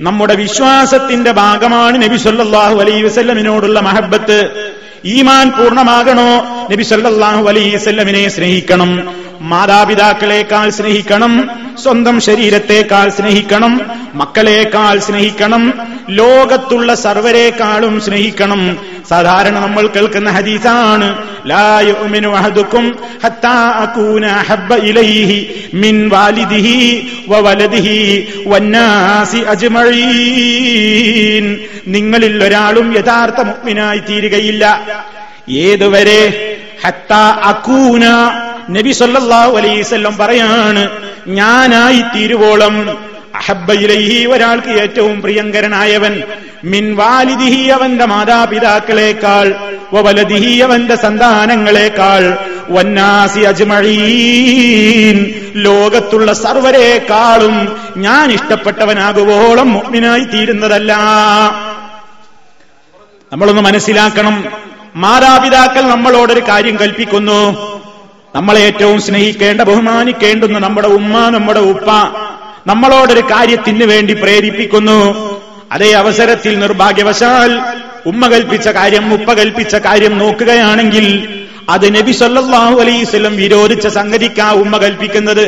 [0.00, 4.70] നമ്മുടെ വിശ്വാസത്തിന്റെ ഭാഗമാണ് നബി സല്ലാഹു അലൈ വസല്ലമിനോടുള്ള മഹബത്ത്
[5.04, 6.30] ഈമാൻ പൂർണമാകണോ?
[6.72, 9.25] നബി സല്ലാഹു അലൈ വസല്ലമിനെ സ്നേഹിക്കണം.
[9.40, 11.50] മാതാപിതാക്കളെക്കാൾ സ്നേഹിക്കണം
[11.82, 13.80] സ്വന്തം ശരീരത്തെക്കാൾ സ്നേഹിക്കണം
[14.14, 15.72] മക്കളെക്കാൾ സ്നേഹിക്കണം
[16.08, 18.78] ലോകത്തുള്ള സർവരെക്കാളും സ്നേഹിക്കണം.
[19.08, 21.26] സാധാരണ നമ്മൾ കേൾക്കുന്ന ഹദീസാണ്
[31.86, 34.80] നിങ്ങളിൽ ഒരാളും യഥാർത്ഥ മുഗ്മിനായി തീരുകയില്ല.
[35.50, 36.56] ഏതുവരെ?
[36.86, 38.02] ഹത്താ അകൂന
[38.70, 40.90] നബി സല്ലാഹു അലൈഹി വസല്ലം പറയാണ്
[41.28, 42.98] ഞാനായി തീരുവോളം
[43.34, 46.22] അഹബ്ബയിലൈഹി ഒരാൾക്ക് ഏറ്റവും പ്രിയങ്കരനായവൻ.
[46.64, 49.54] മിൻ വാലിദിഹി അവന്റെ മാതാപിതാക്കളെക്കാൾ
[49.92, 52.38] വലദിഹി അവന്റെ സന്താനങ്ങളെക്കാൾ
[52.70, 60.92] വന്നാസി അജ്മഴീൻ ലോകത്തുള്ള സർവരെക്കാളും ഞാൻ ഇഷ്ടപ്പെട്ടവനാകുവോളം മുഗ്മിനായി തീരുന്നതല്ല.
[63.32, 64.44] നമ്മളൊന്ന് മനസ്സിലാക്കണം
[64.96, 67.76] മാതാപിതാക്കൾ നമ്മളോടൊരു കാര്യം കൽപ്പിക്കുന്നു.
[68.36, 71.90] നമ്മളെ ഏറ്റവും സ്നേഹിക്കേണ്ട ബഹുമാനിക്കേണ്ടുന്ന നമ്മുടെ ഉമ്മ നമ്മുടെ ഉപ്പ
[72.66, 74.98] നമ്മളോടൊരു കാര്യത്തിന് വേണ്ടി പ്രേരിപ്പിക്കുന്നു.
[75.72, 77.60] അതേ അവസരത്തിൽ നിർഭാഗ്യവശാൽ
[78.06, 81.06] ഉമ്മ കൽപ്പിച്ച കാര്യം ഉപ്പ കൽപ്പിച്ച കാര്യം നോക്കുകയാണെങ്കിൽ
[81.70, 85.44] അത് നബി സല്ലാഹു അലൈസ്വല്ലം വിരോധിച്ച സംഗതിക്കാ ഉമ്മ കൽപ്പിക്കുന്നത്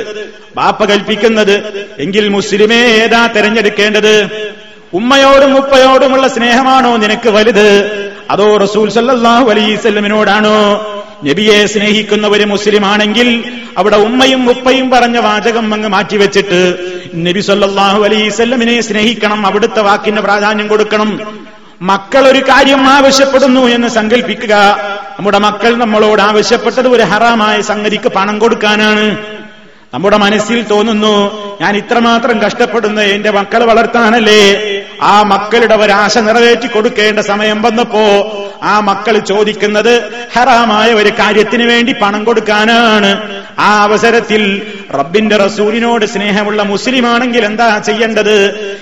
[0.57, 1.87] ബാപ്പ കൽപ്പിക്കുന്നത്.
[1.98, 4.14] എങ്കിൽ മുസ്ലിമേ ഏതാ തെരഞ്ഞെടുക്കേണ്ടത്?
[4.94, 7.68] ഉമ്മയോടും ഉപ്പയോടുമുള്ള സ്നേഹമാണോ നിനക്ക് വലുത്?
[8.31, 10.59] അതോ റസൂൽ സല്ലാഹു അലൈവല്ലമിനോടാണോ
[11.27, 13.45] നബിയെ സ്നേഹിക്കുന്ന ഒരു മുസ്ലിം ആണെങ്കിൽ
[13.79, 16.77] അവിടെ ഉമ്മയും ഉപ്പയും പറഞ്ഞ വാചകം അങ്ങ് മാറ്റിവെച്ചിട്ട്
[17.15, 21.21] നബി സല്ലാഹു അലൈസല്ലമിനെ സ്നേഹിക്കണം അവിടുത്തെ വാക്കിന് പ്രാധാന്യം കൊടുക്കണം.
[21.83, 24.55] മക്കൾ ഒരു കാര്യം ആവശ്യപ്പെടുന്നു എന്ന് സങ്കല്പിക്കുക
[25.19, 29.17] നമ്മുടെ മക്കൾ നമ്മളോട് ആവശ്യപ്പെട്ടത് ഒരു ഹറാമായ സംഗതിക്ക് പണം കൊടുക്കാനാണ്.
[29.94, 31.14] നമ്മുടെ മനസ്സിൽ തോന്നുന്നു
[31.61, 34.42] ഞാൻ ഇത്രമാത്രം കഷ്ടപ്പെടുന്ന എന്റെ മക്കൾ വളർത്താനല്ലേ?
[35.03, 38.05] ആ മക്കളുടെ ഒരാശ നിറവേറ്റി കൊടുക്കേണ്ട സമയം വന്നപ്പോ
[38.62, 40.03] ആ മക്കൾ ചോദിക്കുന്നത്
[40.37, 43.40] ഹറാമായ ഒരു കാര്യത്തിന് വേണ്ടി പണം കൊടുക്കാനാണ്.
[43.59, 44.62] ആ അവസരത്തിൽ
[44.94, 48.37] റബ്ബിന്റെ റസൂലിനോട് സ്നേഹമുള്ള മുസ്ലിമാണെങ്കിൽ എന്താ ചെയ്യേണ്ടത്?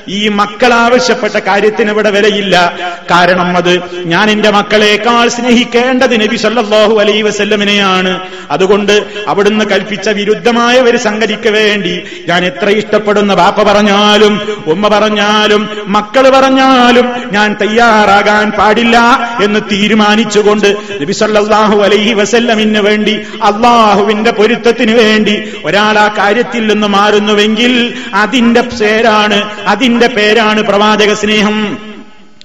[0.09, 2.79] ഈ മക്കൾ ആവശ്യപ്പെട്ട കാര്യത്തിന് ഇവിടെ വിലയില്ല.
[3.11, 8.21] കാരണം അത് ഞാൻ എന്റെ മക്കളെക്കാൾ സ്നേഹിക്കേണ്ടത് നബി സല്ലാഹു അലൈ വസല്ലമിനെയാണ്.
[8.51, 11.95] അതുകൊണ്ട് അവിടുന്ന് കൽപ്പിച്ച വിരുദ്ധമായ ഒരു സംഗതിക്ക് വേണ്ടി
[12.27, 14.35] ഞാൻ എത്ര ഇഷ്ടപ്പെടുന്ന ബാപ്പ പറഞ്ഞാലും
[14.67, 18.97] ഉമ്മ പറഞ്ഞാലും മക്കൾ പറഞ്ഞാലും ഞാൻ തയ്യാറാകാൻ പാടില്ല
[19.45, 20.69] എന്ന് തീരുമാനിച്ചുകൊണ്ട്
[21.01, 27.75] നബി സല്ലല്ലാഹു അലൈഹി വസല്ലമിന് വേണ്ടി അള്ളാഹുവിന്റെ പൊരുത്തത്തിന് വേണ്ടി ഒരാൾ ആ കാര്യത്തിൽ നിന്ന് മാറുന്നുവെങ്കിൽ
[28.15, 31.59] അതിന്റെ പേരാണ് അതിന്റെ പേരാണ് പ്രവാചക സ്നേഹം.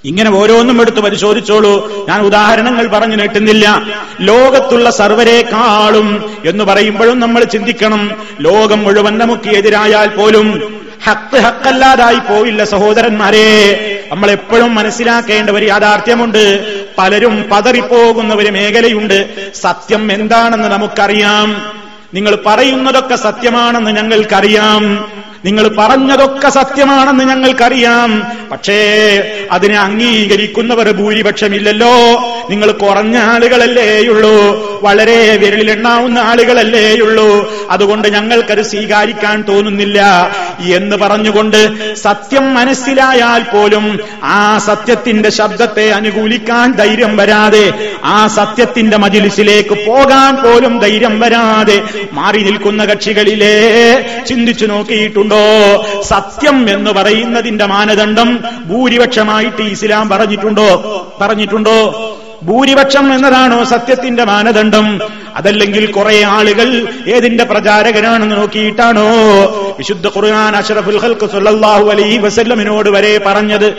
[0.06, 2.06] ഇങ്ങനെ ഓരോന്നും എടുത്ത് പരിശോധിച്ചോളൂ.
[2.10, 3.84] ഞാൻ ഉദാഹരണങ്ങൾ പറഞ്ഞു നീട്ടുന്നില്ല.
[4.22, 8.12] ലോകത്തുള്ള സർവരെക്കാളും എന്ന് പറയുമ്പോഴും നമ്മൾ ചിന്തിക്കണം.
[8.42, 14.04] ലോകം മുഴുവൻ നമുക്ക് എതിരായാൽ പോലും ഹക്ക് ഹക്കല്ലാതായി പോയില്ല സഹോദരന്മാരെ.
[14.12, 16.64] നമ്മൾ എപ്പോഴും മനസ്സിലാക്കേണ്ട ഒരു യാഥാർത്ഥ്യമുണ്ട്.
[16.98, 19.52] പലരും പതറിപ്പോകുന്ന ഒരു മേഖലയുണ്ട്.
[19.54, 21.82] സത്യം എന്താണെന്ന് നമുക്കറിയാം.
[22.14, 25.12] നിങ്ങൾ പറയുന്നതൊക്കെ സത്യമാണെന്ന് ഞങ്ങൾക്കറിയാം.
[25.46, 28.24] നിങ്ങൾ പറഞ്ഞതൊക്കെ സത്യമാണെന്ന് ഞങ്ങൾക്കറിയാം.
[28.52, 28.80] പക്ഷേ
[29.52, 31.96] അതിനെ അംഗീകരിക്കുന്നവർ ഭൂരിപക്ഷമില്ലല്ലോ.
[32.50, 34.36] നിങ്ങൾ കുറഞ്ഞ ആളുകളല്ലേയുള്ളൂ
[34.84, 40.02] വളരെ വിരലിലെണ്ണാവുന്ന ആളുകളല്ലേയുള്ളൂ അതുകൊണ്ട് ഞങ്ങൾക്കത് സ്വീകരിക്കാൻ തോന്നുന്നില്ല.
[40.74, 50.36] എന്ന് പറഞ്ഞുകൊണ്ട് സത്യം മനസ്സിലായാൽ പോലും ആ സത്യത്തിന്റെ ശബ്ദത്തെ അനുകൂലിക്കാൻ ധൈര്യം വരാതെ ആ സത്യത്തിന്റെ മജിലിസിലേക്ക് പോകാൻ
[50.36, 51.82] പോലും ധൈര്യം വരാതെ
[52.14, 53.56] മാറി നിൽക്കുന്ന കക്ഷികളിലേ
[54.28, 55.31] ചിന്തിച്ചു നോക്കിയിട്ടുണ്ടോ.
[56.02, 60.70] സത്യം എന്ന് പറയുന്നതിന്റെ മാനദണ്ഡം ഭൂരിപക്ഷമായിട്ട് ഇസ്ലാം പറഞ്ഞിട്ടുണ്ടോ?
[61.22, 61.78] പറഞ്ഞിട്ടുണ്ടോ?
[62.44, 65.00] ഭൂരിപക്ഷം എന്നതാണോ സത്യത്തിന്റെ മാനദണ്ഡം?
[65.36, 69.10] അതല്ലെങ്കിൽ കുറെ ആളുകൾ ഏതിന്റെ പ്രചാരകനാണെന്ന് നോക്കിയിട്ടാണോ?
[69.78, 73.74] വിശുദ്ധ ഖുർആൻ അഷ്റഫുൽ ഖൽഖ് സല്ലല്ലാഹു അലൈഹി വസല്ലമിനോട് വരെ പറഞ്ഞത്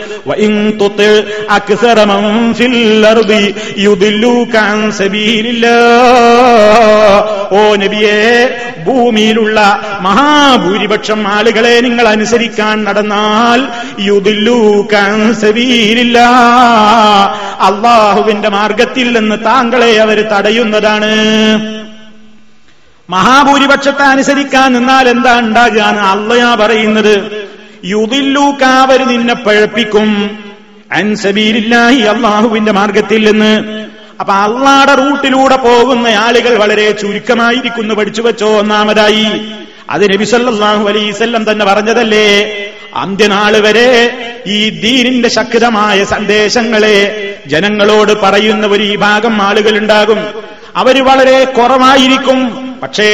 [7.51, 13.67] ഓ നബിയേ ഭൂമിയിലുള്ള മഹാഭൂരിപക്ഷം ആളുകളെ നിങ്ങൾ അനുസരിക്കാൻ നടന്നാൽ
[13.99, 17.59] യുദില്ലൂക അൻ സബീലില്ലാഹ്.
[17.59, 21.42] അല്ലാഹുവിന്റെ മാർഗത്തിൽ നിന്ന് താങ്കളെ അവർ തടയുന്നതാണ്.
[23.09, 27.47] മഹാഭൂരിപക്ഷത്തെ അനുസരിക്കാൻ നിന്നാൽ എന്താ ഉണ്ടാകുകയാണ് അള്ളയാ പറയുന്നത്.
[27.85, 30.37] യുതില്ലൂക്കാവർ നിന്നെ പഴപ്പിക്കും.
[30.91, 33.83] അൻസബീലില്ലാഹി അള്ളാഹുവിന്റെ മാർഗത്തിൽ നിന്ന്.
[34.19, 37.95] അപ്പൊ അള്ളാടെ റൂട്ടിലൂടെ പോകുന്ന ആളുകൾ വളരെ ചുരുക്കമായിരിക്കുന്നു.
[37.95, 39.41] പഠിച്ചു വെച്ചോ ഒന്നാമതായി.
[39.89, 42.53] അത് നബിസല്ലാഹു അലൈസല്ലം തന്നെ പറഞ്ഞതല്ലേ?
[42.95, 44.13] അന്ത്യനാൾ വരെ
[44.45, 50.42] ഈ ദീനിന്റെ ശക്തമായ സന്ദേശങ്ങളെ ജനങ്ങളോട് പറയുന്ന ഒരു വിഭാഗം ആളുകൾ ഉണ്ടാകും.
[50.75, 52.63] അവർ വളരെ കുറവായിരിക്കും.
[52.83, 53.05] പക്ഷേ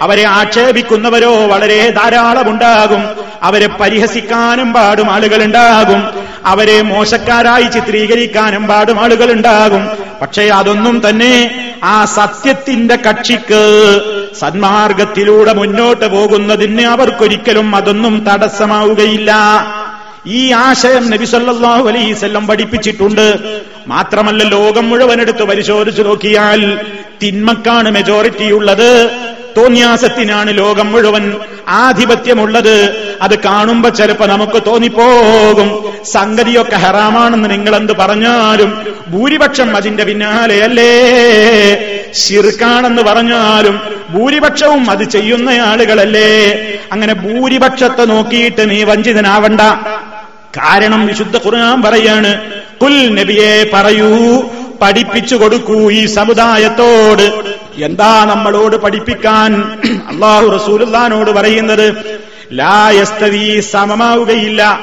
[0.00, 3.04] അവരെ ആക്ഷേപിക്കുന്നവരോ വളരെ ധാരാളമുണ്ടാകും.
[3.42, 6.08] അവരെ പരിഹസിക്കാനും പാടും ആളുകളുണ്ടാകും.
[6.46, 9.88] അവരെ മോശക്കാരായി ചിത്രീകരിക്കാനും പാടും ആളുകളുണ്ടാകും.
[10.22, 14.00] പക്ഷേ അതൊന്നും തന്നെ ആ സത്യത്തിന്റെ കക്ഷിക്ക്
[14.40, 19.36] സന്മാർഗത്തിലൂടെ മുന്നോട്ട് പോകുന്നതിന് അവർക്കൊരിക്കലും അതൊന്നും തടസ്സമാവുകയില്ല.
[20.26, 23.38] ഈ ആശയം നബിസല്ലാഹു അലൈഹിസല്ലം പഠിപ്പിച്ചിട്ടുണ്ട്.
[23.88, 26.80] മാത്രമല്ല ലോകം മുഴുവൻ എടുത്ത് പരിശോധിച്ചു നോക്കിയാൽ
[27.22, 29.10] തിന്മക്കാണ് മെജോറിറ്റി ഉള്ളത്.
[29.56, 31.34] തോന്നിയാസത്തിനാണ് ലോകം മുഴുവൻ
[31.68, 33.06] ആധിപത്യമുള്ളത്.
[33.22, 35.94] അത് കാണുമ്പോ ചിലപ്പോ നമുക്ക് തോന്നിപ്പോകും.
[36.12, 40.90] സംഗതിയൊക്കെ ഹറാമാണെന്ന് നിങ്ങൾ എന്ത് പറഞ്ഞാലും ഭൂരിപക്ഷം അതിന്റെ പിന്നാലെയല്ലേ?
[42.12, 46.58] ശിർക്കാണെന്ന് പറഞ്ഞാലും ഭൂരിപക്ഷവും അത് ചെയ്യുന്ന ആളുകളല്ലേ?
[46.92, 49.60] അങ്ങനെ ഭൂരിപക്ഷത്തെ നോക്കിയിട്ട് നീ വഞ്ചിതനാവണ്ട.
[50.58, 52.40] കാരണം വിശുദ്ധ ഖുർആൻ പറയാണ്
[52.82, 54.42] കുൽ നബിയെ പറയൂ
[54.82, 57.56] പഠിപ്പിച്ചു കൊടുക്കൂ ഈ സമുദായത്തോട്.
[57.78, 59.54] എന്താ നമ്മളോട് പഠിപ്പിക്കാൻ?
[60.10, 62.16] അള്ളാഹു റസൂലുള്ളാനോട് പറയുന്നത്
[62.52, 64.80] ലായസ്തവി സമമാവുകയില്ല.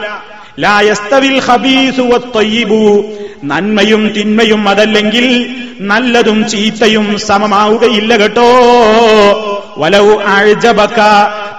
[0.60, 2.02] ലായസ്തവിൽ ഹബീസു
[3.44, 8.50] നന്മയും തിന്മയും അതല്ലെങ്കിൽ നല്ലതും ചീത്തയും സമമാവുകയില്ല കേട്ടോ.
[9.78, 11.00] വലവു അഴ്ജബക്ക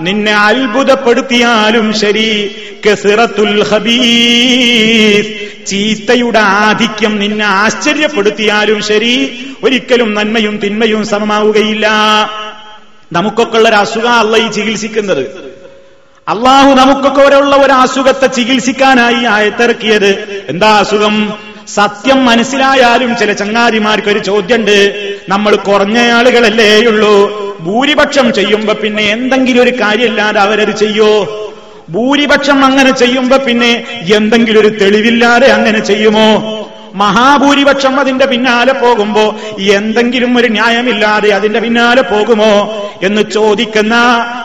[0.01, 2.57] നിന്നെ അത്ഭുതപ്പെടുത്തിയാലും ശരി.
[2.87, 9.47] കെസിറത്തുൽ ഹബീസ് ചീത്തയുടെ ആധിക്യം നിന്നെ ആശ്ചര്യപ്പെടുത്തിയാലും ശരി.
[9.65, 11.89] ഒരിക്കലും നന്മയും തിന്മയും സമമാവുകയില്ല.
[13.13, 15.55] നമുക്കൊക്കെ ഉള്ള ഒരു അസുഖ അല്ല ഈ ചികിത്സിക്കുന്നത്.
[16.29, 20.45] അള്ളാഹു നമുക്കൊക്കെ ഒരെയുള്ള ഒരു അസുഖത്തെ ചികിത്സിക്കാനായി ആയത്തിറക്കിയത്.
[20.49, 21.44] എന്താ അസുഖം?
[21.69, 24.95] സത്യം മനസ്സിലായാലും ചില ചങ്ങാതിമാർക്ക് ഒരു ചോദ്യമുണ്ട്
[25.29, 27.45] നമ്മൾ കുറഞ്ഞ ആളുകളല്ലേ ഉള്ളൂ.
[27.61, 31.41] ഭൂരിപക്ഷം ചെയ്യുമ്പോ പിന്നെ എന്തെങ്കിലും ഒരു കാര്യമില്ലാതെ അവരത് ചെയ്യോ?
[31.91, 36.61] ഭൂരിപക്ഷം അങ്ങനെ ചെയ്യുമ്പോ പിന്നെ എന്തെങ്കിലും ഒരു തെളിവില്ലാതെ അങ്ങനെ ചെയ്യുമോ?
[36.95, 42.75] മഹാഭൂരിപക്ഷം അതിന്റെ പിന്നാലെ പോകുമ്പോ എന്തെങ്കിലും ഒരു ന്യായമില്ലാതെ അതിന്റെ പിന്നാലെ പോകുമോ?
[43.03, 43.95] എന്ന് ചോദിക്കുന്ന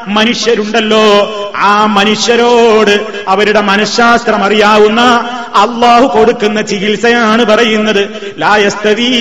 [0.08, 1.34] മനുഷ്യരുണ്ടല്ലോ.
[1.55, 8.33] ആ മനുഷ്യരോട് അവരുടെ മനഃശാസ്ത്രം അറിയാവുന്ന അള്ളാഹു കൊടുക്കുന്ന ചികിത്സയാണ് പറയുന്നത്.
[8.38, 9.12] ലായസ്തവി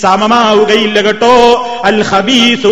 [0.00, 1.66] സമമാവുകയില്ല കേട്ടോ.
[1.84, 2.68] അൽ ഹബീസു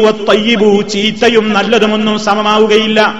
[0.82, 3.16] ചീത്തയും നല്ലതുമൊന്നും സമമാവുകയില്ല.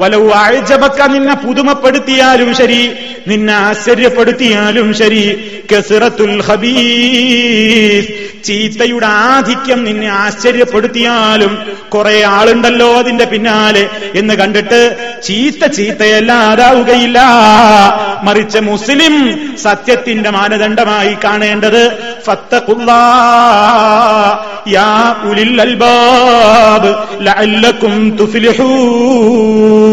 [0.00, 2.92] വലവു അഴജബക്ക നിന്നെ പുതുമപ്പെടുത്തിയാലും ശരി
[3.26, 5.52] നിന്നെ ആശ്ചര്യപ്പെടുത്തിയാലും ശരി.
[5.72, 8.08] കസിറത്തുൽ ഹബീസ്
[8.44, 11.58] ചീത്തയുടെ ആധിക്യം നിന്നെ ആശ്ചര്യപ്പെടുത്തിയാലും
[11.94, 13.90] കുറെ ആളുണ്ടല്ലോ അതിന്റെ പിന്നാലെ.
[14.14, 17.20] എന്ന് കണ്ടിട്ട് ചീത്ത ചീത്തയല്ലാതാവുകയില്ല.
[18.22, 21.92] മറിച്ച് മുസ്ലിം സത്യത്തിന്റെ മാനദണ്ഡമായി കാണേണ്ടത്
[24.68, 26.94] യാ ഉലിൽ അൽബാബ്
[27.26, 29.87] ലഅല്ലക്കും തുഫ്ലിഹൂൻ.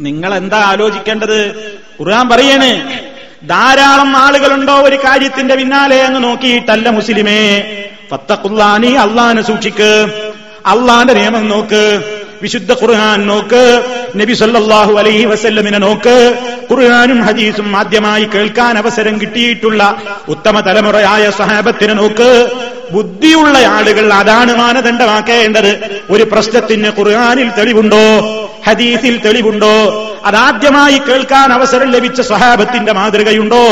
[0.00, 1.54] നിങ്ങൾ എന്താ ആലോചിക്കേണ്ടത്?
[2.00, 2.70] ഖുർആൻ പറയണ്
[3.48, 7.64] ധാരാളം ആളുകളുണ്ടോ ഒരു കാര്യത്തിന്റെ പിന്നാലെ എന്ന് നോക്കിയിട്ടല്ല മുസ്ലിമേ.
[8.10, 10.06] ഫത്തഖുല്ലാനി അള്ളാനെ സൂക്ഷിക്ക്
[10.66, 12.00] അള്ളാന്റെ നിയമം നോക്ക്.
[12.44, 13.82] വിശുദ്ധ ഖുർആൻ നോക്ക്.
[14.16, 16.38] നബി സല്ലാഹു അലൈഹി വസല്ലമിനെ നോക്ക്.
[16.70, 22.48] ഖുർആനും ഹദീസും ആദ്യമായി കേൾക്കാൻ അവസരം കിട്ടിയിട്ടുള്ള ഉത്തമ തലമുറയായ സഹാബത്തിനെ നോക്ക്.
[22.92, 26.02] ബുദ്ധിയുള്ള ആളുകൾ അതാണ് മാനദണ്ഡമാക്കേണ്ടത്.
[26.10, 28.04] ഒരു പ്രശ്നത്തിന് ഖുർആനിൽ തെളിവുണ്ടോ?
[28.66, 29.76] ഹദീസിൽ തെളിവുണ്ടോ?
[30.24, 33.64] അതാദ്യമായി കേൾക്കാൻ അവസരം ലഭിച്ച സഹാബത്തിന്റെ മാതൃകയുണ്ടോ?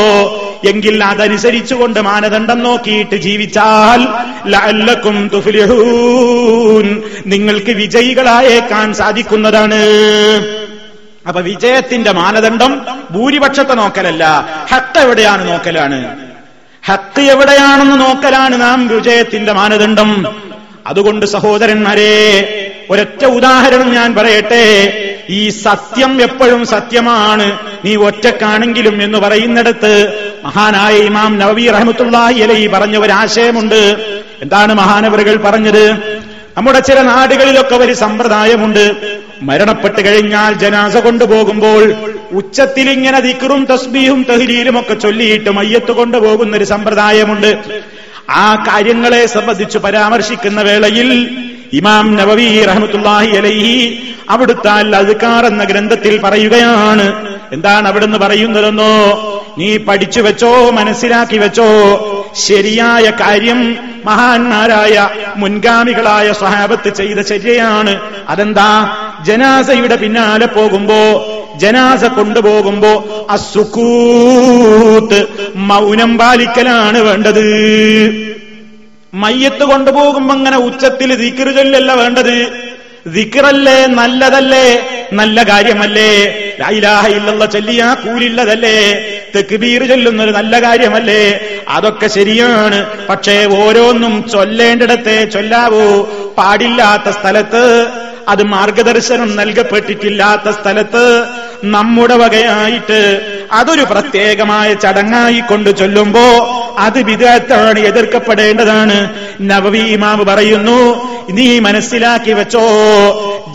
[0.65, 4.07] എങ്കിൽ അതനുസരിച്ചുകൊണ്ട് മാനദണ്ഡം നോക്കിയിട്ട് ജീവിച്ചാൽ
[4.49, 5.31] ലഅല്ലക്കും
[7.25, 9.81] നിങ്ങൾക്ക് വിജയികളായേക്കാൻ സാധിക്കുന്നതാണ്.
[11.27, 14.23] അപ്പൊ വിജയത്തിന്റെ മാനദണ്ഡം ഭൂരിപക്ഷത്തെ നോക്കലല്ല
[14.71, 16.17] ഹത്ത് എവിടെയാണ് നോക്കലാണ്.
[16.85, 20.35] ഹത്ത് എവിടെയാണെന്ന് നോക്കലാണ് നാം വിജയത്തിന്റെ മാനദണ്ഡം.
[20.87, 22.13] അതുകൊണ്ട് സഹോദരന്മാരെ
[22.89, 24.93] ഒരൊറ്റ ഉദാഹരണം ഞാൻ പറയട്ടെ.
[25.29, 27.59] ഈ സത്യം എപ്പോഴും സത്യമാണ്.
[27.85, 30.13] നീ ഒറ്റക്കാണെങ്കിലും എന്ന് പറയുന്നിടത്ത്
[30.43, 33.95] മഹാനായ ഇമാം നവവി റഹമത്തുള്ളാഹി അലൈ പറഞ്ഞ ഒരു ആശയമുണ്ട്
[34.41, 36.17] എന്താണ് മഹാനവറുകൾ പറഞ്ഞത്?
[36.57, 39.17] നമ്മുടെ ചില നാടുകളിലൊക്കെ ഒരു സമ്പ്രദായമുണ്ട്.
[39.41, 41.93] മരണപ്പെട്ട് കഴിഞ്ഞാൽ ജനാസ കൊണ്ടുപോകുമ്പോൾ
[42.31, 47.81] ഉച്ചത്തിൽ ഇങ്ങനെ ദിക്കറും തസ്ബീഹും തഹ്ലീലും ഒക്കെ ചൊല്ലിയിട്ട് മയ്യത്ത് കൊണ്ടുപോകുന്ന ഒരു സമ്പ്രദായമുണ്ട്.
[48.29, 51.37] ആ കാര്യങ്ങളെ സംബന്ധിച്ച് പരാമർശിക്കുന്ന വേളയിൽ
[51.73, 57.33] ഇമാം നവവി റഹമത്തുല്ലാഹി അലൈഹി അവിടുത്തെ അൽക്കാർ എന്ന ഗ്രന്ഥത്തിൽ പറയുകയാണ്.
[57.53, 58.93] എന്താണ് അവിടുന്ന് പറയുന്നതെന്നോ?
[59.57, 61.67] നീ പഠിച്ചു വെച്ചോ മനസ്സിലാക്കി വെച്ചോ?
[62.47, 67.99] ശരിയായ കാര്യം മഹാന്മാരായ മുൻഗാമികളായ സ്വഹാബത്ത് ചെയ്ത ശരിയാണ്.
[68.29, 68.97] അതെന്താ?
[69.25, 71.01] ജനാസയുടെ പിന്നാലെ പോകുമ്പോ
[71.55, 77.45] ജനാസ കൊണ്ടുപോകുമ്പോ അസുക്കൂത്ത് മൗനം പാലിക്കലാണ് വേണ്ടത്.
[79.13, 82.63] മയ്യത്ത് കൊണ്ടുപോകുമ്പോ അങ്ങനെ ഉച്ചത്തിൽ ദിക്കറ് ചൊല്ലല്ല വേണ്ടത്.
[83.07, 84.79] ദിക്കറല്ലേ നല്ലതല്ലേ
[85.13, 86.35] നല്ല കാര്യമല്ലേ.
[86.59, 89.01] ലായിലാഹ ഇല്ലല്ല ചൊല്ലിയ കൂലില്ലതല്ലേ.
[89.35, 91.39] തെക്കുബീർ ചൊല്ലുന്നത് നല്ല കാര്യമല്ലേ.
[91.69, 93.07] അതൊക്കെ ശരിയാണ്.
[93.07, 96.03] പക്ഷേ ഓരോന്നും ചൊല്ലേണ്ടിടത്തെ ചൊല്ലാവൂ.
[96.37, 97.87] പാടില്ലാത്ത സ്ഥലത്ത്
[98.27, 101.25] അത് മാർഗദർശനം നൽകപ്പെട്ടിട്ടില്ലാത്ത സ്ഥലത്ത്
[101.63, 102.99] നമ്മുടെ വകയായിട്ട്
[103.51, 106.25] അതൊരു പ്രത്യേകമായ ചടങ്ങായി കൊണ്ട് ചൊല്ലുമ്പോ
[106.79, 109.13] അത് വിദഗ്ധാണ് എതിർക്കപ്പെടേണ്ടതാണ്.
[109.41, 110.79] നവവി ഇമാമ് പറയുന്നു
[111.29, 112.65] നീ മനസ്സിലാക്കി വെച്ചോ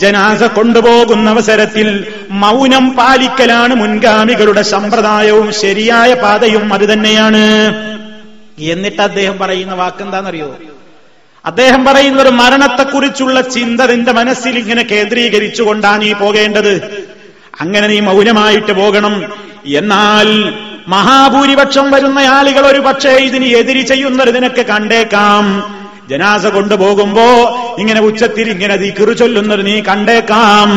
[0.03, 7.45] ജനാസ കൊണ്ടുപോകുന്ന അവസരത്തിൽ മൗനം പാലിക്കലാണ് മുൻഗാമികളുടെ സമ്പ്രദായവും ശരിയായ പാതയും അത് തന്നെയാണ്.
[8.59, 10.78] എന്നിട്ട് അദ്ദേഹം പറയുന്ന വാക്കെന്താണെന്നറിയോ
[11.45, 17.05] അദ്ദേഹം പറയുന്ന ഒരു മരണത്തെക്കുറിച്ചുള്ള ചിന്ത നിന്റെ മനസ്സിൽ ഇങ്ങനെ കേന്ദ്രീകരിച്ചുകൊണ്ടാണ് നീ പോകേണ്ടത്.
[17.61, 19.33] അങ്ങനെ നീ മൗനമായിട്ട് പോകണം.
[19.67, 20.55] എന്നാൽ
[20.89, 25.75] മഹാഭൂരിപക്ഷം വരുന്ന ആളുകൾ ഒരു പക്ഷേ ഇതിന് എതിരി ചെയ്യുന്നത് നിനക്ക് കണ്ടേക്കാം.
[26.11, 27.25] ജനാസ കൊണ്ടുപോകുമ്പോ
[27.79, 30.71] ഇങ്ങനെ ഉച്ചത്തിൽ ഇങ്ങനെ ദിക്കറു ചൊല്ലുന്നത് നീ കണ്ടേക്കാം.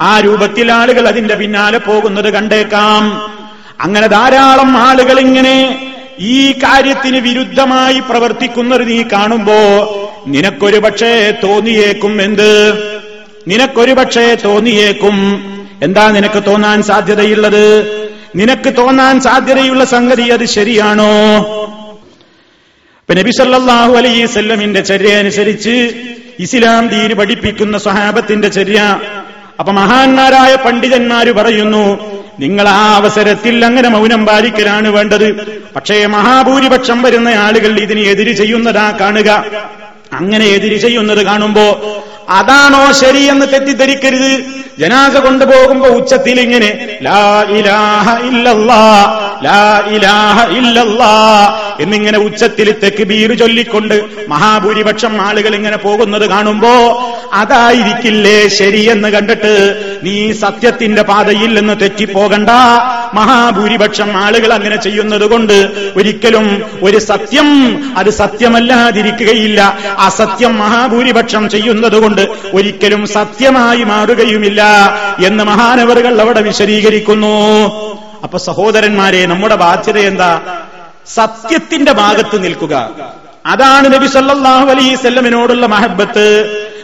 [0.00, 3.32] ആ രൂപത്തിൽ ആളുകൾ അതിന്റെ പിന്നാലെ പോകുന്നത് കണ്ടേക്കാം.
[3.80, 5.88] അങ്ങനെ ധാരാളം ആളുകൾ ഇങ്ങനെ
[6.18, 9.54] ഈ കാര്യത്തിന് വിരുദ്ധമായി പ്രവർത്തിക്കുന്നത് നീ കാണുമ്പോ
[10.26, 12.72] നിനക്കൊരു പക്ഷേ തോന്നിയേക്കും എന്ത്?
[13.48, 15.16] നിനക്കൊരു പക്ഷേ തോന്നിയേക്കും.
[15.82, 17.86] എന്താ നിനക്ക് തോന്നാൻ സാധ്യതയുള്ളത്?
[18.36, 21.12] നിനക്ക് തോന്നാൻ സാധ്യതയുള്ള സംഗതി അത് ശരിയാണോ?
[23.00, 25.94] ഇപ്പൊ നബി സല്ലല്ലാഹു അലൈഹി സ്വല്ലമിന്റെ ചര്യ അനുസരിച്ച്
[26.38, 29.00] ഇസ്ലാം ദീന് പഠിപ്പിക്കുന്ന സ്വഹാബത്തിന്റെ ചര്യ.
[29.58, 35.60] അപ്പൊ മഹാന്മാരായ പണ്ഡിതന്മാര് പറയുന്നു നിങ്ങൾ ആ അവസരത്തിൽ അങ്ങനെ മൗനം പാലിക്കലാണ് വേണ്ടത്.
[35.76, 39.44] പക്ഷേ മഹാഭൂരിപക്ഷം വരുന്ന ആളുകൾ ഇതിന് എതിര് ചെയ്യുന്നതാ കാണുക.
[40.12, 41.66] അങ്ങനെ എതിര് ചെയ്യുന്നത് കാണുമ്പോ
[42.28, 44.32] അതാണോ ശരിയെന്ന് തെറ്റിദ്ധരിക്കരുത്.
[44.78, 46.70] ജനാസ കൊണ്ടുപോകുമ്പോ ഉച്ചത്തിൽ ഇങ്ങനെ
[47.02, 48.80] ലാ ഇലാഹ ഇല്ലല്ലാ
[51.82, 56.74] എന്നിങ്ങനെ ഉച്ചത്തിൽ തെക്കുബീർ ചൊല്ലിക്കൊണ്ട് മഹാഭൂരിപക്ഷം ആളുകൾ ഇങ്ങനെ പോകുന്നത് കാണുമ്പോ
[57.32, 59.52] അതായിരിക്കില്ലേ ശരിയെന്ന് കണ്ടിട്ട്
[60.02, 62.48] നീ സത്യത്തിന്റെ പാതയിൽ നിന്ന് തെറ്റിപ്പോകണ്ട.
[63.14, 67.48] മഹാഭൂരിപക്ഷം ആളുകൾ അങ്ങനെ ചെയ്യുന്നത് കൊണ്ട് ഒരിക്കലും ഒരു സത്യം
[67.96, 69.78] അത് സത്യമല്ലാതിരിക്കുകയില്ല.
[69.98, 72.20] അസത്യം മഹാഭൂരിപക്ഷം ചെയ്യുന്നത് കൊണ്ട്
[72.54, 74.62] ഒരിക്കലും സത്യമായി മാറുകയുമില്ല
[75.26, 78.01] എന്ന് മഹാനവറുകൾ അവിടെ വിശദീകരിക്കുന്നു.
[78.24, 80.40] അപ്പൊ സഹോദരന്മാരെ നമ്മുടെ ബാധ്യത എന്താ?
[81.14, 82.90] സത്യത്തിന്റെ ഭാഗത്ത് നിൽക്കുക.
[83.46, 86.26] അതാണ് നബി സല്ലാഹു അലൈഹി സ്വല്ലമിനോടുള്ള മഹബത്ത്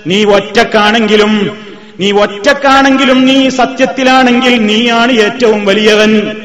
[0.06, 1.58] നീ ഒറ്റക്കാണെങ്കിലും
[2.00, 6.36] നീ ഒറ്റക്കാണെങ്കിലും നീ സത്യത്തിലാണെങ്കിൽ നീയാണ് ഏറ്റവും വലിയവൻ.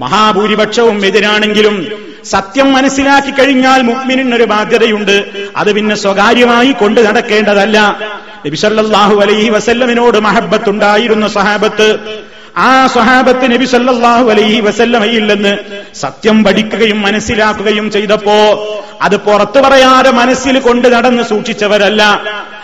[0.00, 1.92] മഹാഭൂരിപക്ഷവും എതിരാണെങ്കിലും
[2.24, 5.24] സത്യം മനസ്സിലാക്കി കഴിഞ്ഞാൽ മുഗ്മിനൊരു ബാധ്യതയുണ്ട്.
[5.56, 7.98] അത് പിന്നെ സ്വകാര്യമായി കൊണ്ടു നടക്കേണ്ടതല്ല.
[8.46, 11.98] നബിസല്ലാഹു അലൈഹി വസല്ലമിനോട് മഹബത്തുണ്ടായിരുന്ന സഹാബത്ത്.
[12.54, 15.52] ആ സ്വഹാബത്ത് നബി സല്ലാഹു അലൈഹി വസല്ലമയിൽ നിന്ന്
[15.94, 18.36] സത്യം പഠിക്കുകയും മനസ്സിലാക്കുകയും ചെയ്തപ്പോ
[19.02, 22.02] അത് പുറത്തു പറയാതെ മനസ്സിൽ കൊണ്ട് നടന്ന് സൂക്ഷിച്ചവരല്ല.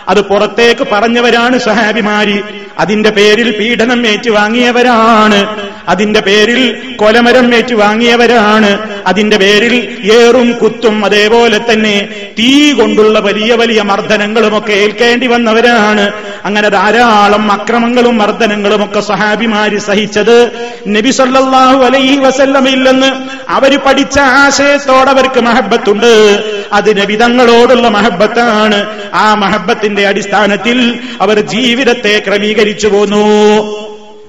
[0.09, 2.43] അത് പുറത്തേക്ക് പറഞ്ഞവരാണ് സഹാബിമാരി
[2.79, 5.69] അതിന്റെ പേരിൽ പീഡനം ഏറ്റുവാങ്ങിയവരാണ്.
[5.89, 8.79] അതിന്റെ പേരിൽ കൊലമരം ഏറ്റുവാങ്ങിയവരാണ്.
[9.07, 16.11] അതിന്റെ പേരിൽ ഏറും കുത്തും അതേപോലെ തന്നെ തീ കൊണ്ടുള്ള വലിയ വലിയ മർദ്ദനങ്ങളുമൊക്കെ ഏൽക്കേണ്ടി വന്നവരാണ്.
[16.45, 20.51] അങ്ങനെ ധാരാളം അക്രമങ്ങളും മർദ്ദനങ്ങളും ഒക്കെ സഹാബിമാര് സഹിച്ചത്
[20.87, 23.11] നബി സല്ലാഹു അലൈഹി വസല്ലമില്ലെന്ന്
[23.49, 26.43] അവർ പഠിച്ച ആശയത്തോടവർക്ക് മഹബത്തുണ്ട്.
[26.73, 28.85] അത് നബിതങ്ങളോടുള്ള മഹബത്താണ്.
[29.13, 33.27] ആ മഹബത്തിന്റെ അടിസ്ഥാനത്തിൽ അവർ ജീവിതത്തെ ക്രമീകരിച്ചു പോന്നു.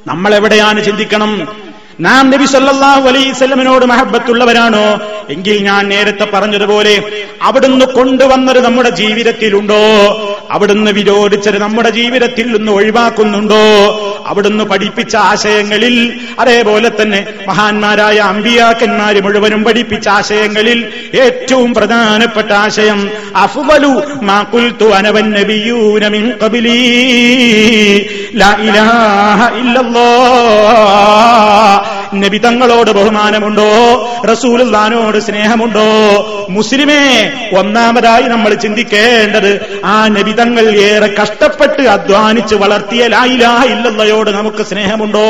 [0.06, 1.48] നമ്മളെവിടെയാണ് ചിന്തിക്കണം?
[2.00, 5.00] നാം നബി സല്ലാഹു അലൈസ്മിനോട് മഹബത്തുള്ളവരാണോ?
[5.30, 9.78] എങ്കിൽ ഞാൻ നേരത്തെ പറഞ്ഞതുപോലെ അവിടുന്ന് കൊണ്ടുവന്നത് നമ്മുടെ ജീവിതത്തിലുണ്ടോ?
[10.50, 13.94] അവിടുന്ന് വിരോധിച്ചത് നമ്മുടെ ജീവിതത്തിൽ നിന്ന് ഒഴിവാക്കുന്നുണ്ടോ?
[14.26, 24.84] അവിടുന്ന് പഠിപ്പിച്ച ആശയങ്ങളിൽ അതേപോലെ തന്നെ മഹാന്മാരായ അമ്പിയാക്കന്മാര് മുഴുവനും പഠിപ്പിച്ച ആശയങ്ങളിൽ ഏറ്റവും പ്രധാനപ്പെട്ട ആശയം അഫ്വലു മാക്കുൽത്തു
[24.84, 26.80] അനവൻ നബിയൂനമിൻ ഖബ്ലി.
[28.36, 29.50] ലാ ഇലാഹ
[32.14, 33.68] നബി തങ്ങളോട് ബഹുമാനമുണ്ടോ?
[34.32, 35.86] റസൂലുള്ളാനോട് സ്നേഹമുണ്ടോ?
[36.50, 43.64] മുസ്ലിമേ ഒന്നാമതായി നമ്മൾ ചിന്തിക്കേണ്ടത് ആ നബി തങ്ങൾ ഏറെ കഷ്ടപ്പെട്ട് അധ്വാനിച്ച് വളർത്തിയ ലായിലാഹ
[44.10, 45.26] ഇല്ലല്ലയോട് നമുക്ക് സ്നേഹമുണ്ടോ?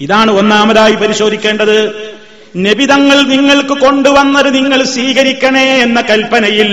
[0.00, 1.76] ഇതാണ് ഒന്നാമതായി പരിശോധിക്കേണ്ടത്.
[2.56, 6.70] നബിതങ്ങൾ നിങ്ങൾക്ക് കൊണ്ടുവന്നത് നിങ്ങൾ സ്വീകരിക്കണേ എന്ന കൽപ്പനയിൽ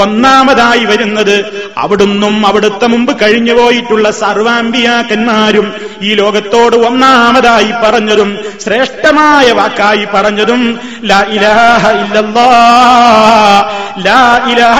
[0.00, 1.34] ഒന്നാമതായി വരുന്നത്
[1.78, 5.72] അവിടുന്നും അവിടുത്തെ മുമ്പ് കഴിഞ്ഞുപോയിട്ടുള്ള സർവാമ്പിയാക്കന്മാരും
[6.02, 8.30] ഈ ലോകത്തോട് ഒന്നാമതായി പറഞ്ഞതും
[8.64, 10.62] ശ്രേഷ്ഠമായ വാക്കായി പറഞ്ഞതും
[11.04, 11.92] ലാ ഇലാഹ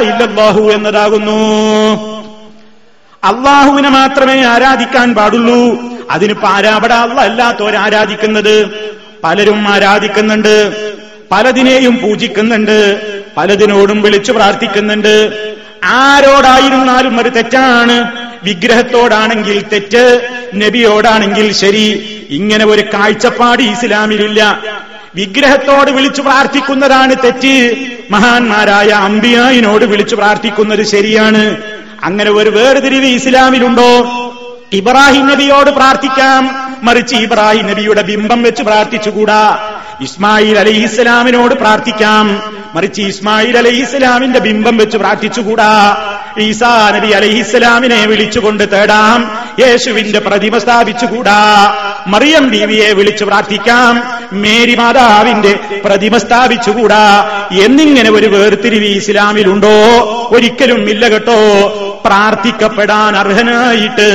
[0.02, 1.40] ഇല്ലല്ലാഹു എന്നതാകുന്നു.
[3.24, 5.80] അള്ളാഹുവിനെ മാത്രമേ ആരാധിക്കാൻ പാടുള്ളൂ.
[6.10, 8.68] അതിന് പാരാപട അല്ല അല്ലാത്തവർ ആരാധിക്കുന്നത്?
[9.24, 10.72] പലരും ആരാധിക്കുന്നുണ്ട്.
[11.30, 13.00] പലതിനെയും പൂജിക്കുന്നുണ്ട്.
[13.36, 15.32] പലതിനോടും വിളിച്ചു പ്രാർത്ഥിക്കുന്നുണ്ട്.
[15.84, 18.12] ആരോടായിരുന്നാലും ഒരു തെറ്റാണ്.
[18.44, 22.12] വിഗ്രഹത്തോടാണെങ്കിൽ തെറ്റ് നബിയോടാണെങ്കിൽ ശരി.
[22.30, 24.62] ഇങ്ങനെ ഒരു കാഴ്ചപ്പാട് ഇസ്ലാമിലില്ല.
[25.14, 27.76] വിഗ്രഹത്തോട് വിളിച്ചു പ്രാർത്ഥിക്കുന്നതാണ് തെറ്റ്.
[28.10, 31.56] മഹാന്മാരായ അമ്പിയായിനോട് വിളിച്ചു പ്രാർത്ഥിക്കുന്നത് ശരിയാണ്.
[32.06, 34.06] അങ്ങനെ ഒരു വേർതിരിവ് ഇസ്ലാമിലുണ്ടോ?
[34.72, 36.66] ഇബ്രാഹിം നബിയോട് പ്രാർത്ഥിക്കാം.
[36.82, 39.72] മറിച്ച് ഇബ്രാഹിം നബിയുടെ ബിംബം വെച്ച് പ്രാർത്ഥിച്ചുകൂടാ.
[40.00, 42.42] ഇസ്മായിൽ അലൈഹി ഇസ്ലാമിനോട് പ്രാർത്ഥിക്കാം.
[42.74, 45.96] മറിച്ച് ഇസ്മായിൽ അലൈഹി ഇസ്ലാമിന്റെ ബിംബം വെച്ച് പ്രാർത്ഥിച്ചുകൂടാ.
[46.38, 49.38] ഈസാ നബി അലൈഹി ഇസ്ലാമിനെ വിളിച്ചുകൊണ്ട് തേടാം.
[49.60, 51.74] യേശുവിന്റെ പ്രതിമ സ്ഥാപിച്ചുകൂടാ.
[52.06, 54.02] മറിയം ബീവിയെ വിളിച്ചു പ്രാർത്ഥിക്കാം.
[54.32, 57.30] മേരി മാതാവിന്റെ പ്രതിമ സ്ഥാപിച്ചുകൂടാ.
[57.64, 59.68] എന്നിങ്ങനെ ഒരു വേർതിരിവ് ഇസ്ലാമിലുണ്ടോ?
[60.32, 61.36] ഒരിക്കലും ഇല്ല കേട്ടോ.
[62.06, 64.08] പ്രാർത്ഥിക്കപ്പെടാൻ അർഹനായിട്ട്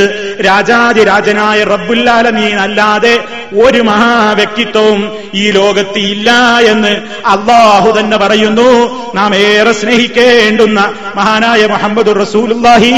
[0.48, 3.16] രാജാതിരാജനായ റബ്ബുല്ലാലമീൻ അല്ലാതെ
[3.64, 6.30] ഒരു മഹാവ്യക്തിത്വവും ഈ ലോകത്ത് ഇല്ല
[6.72, 6.92] എന്ന്
[7.26, 8.70] അള്ളാഹു തന്നെ പറയുന്നു.
[9.16, 10.80] നാം ഏറെ സ്നേഹിക്കേണ്ടുന്ന
[11.16, 12.92] മഹാനായ മുഹമ്മദ് റസൂലുല്ലാഹി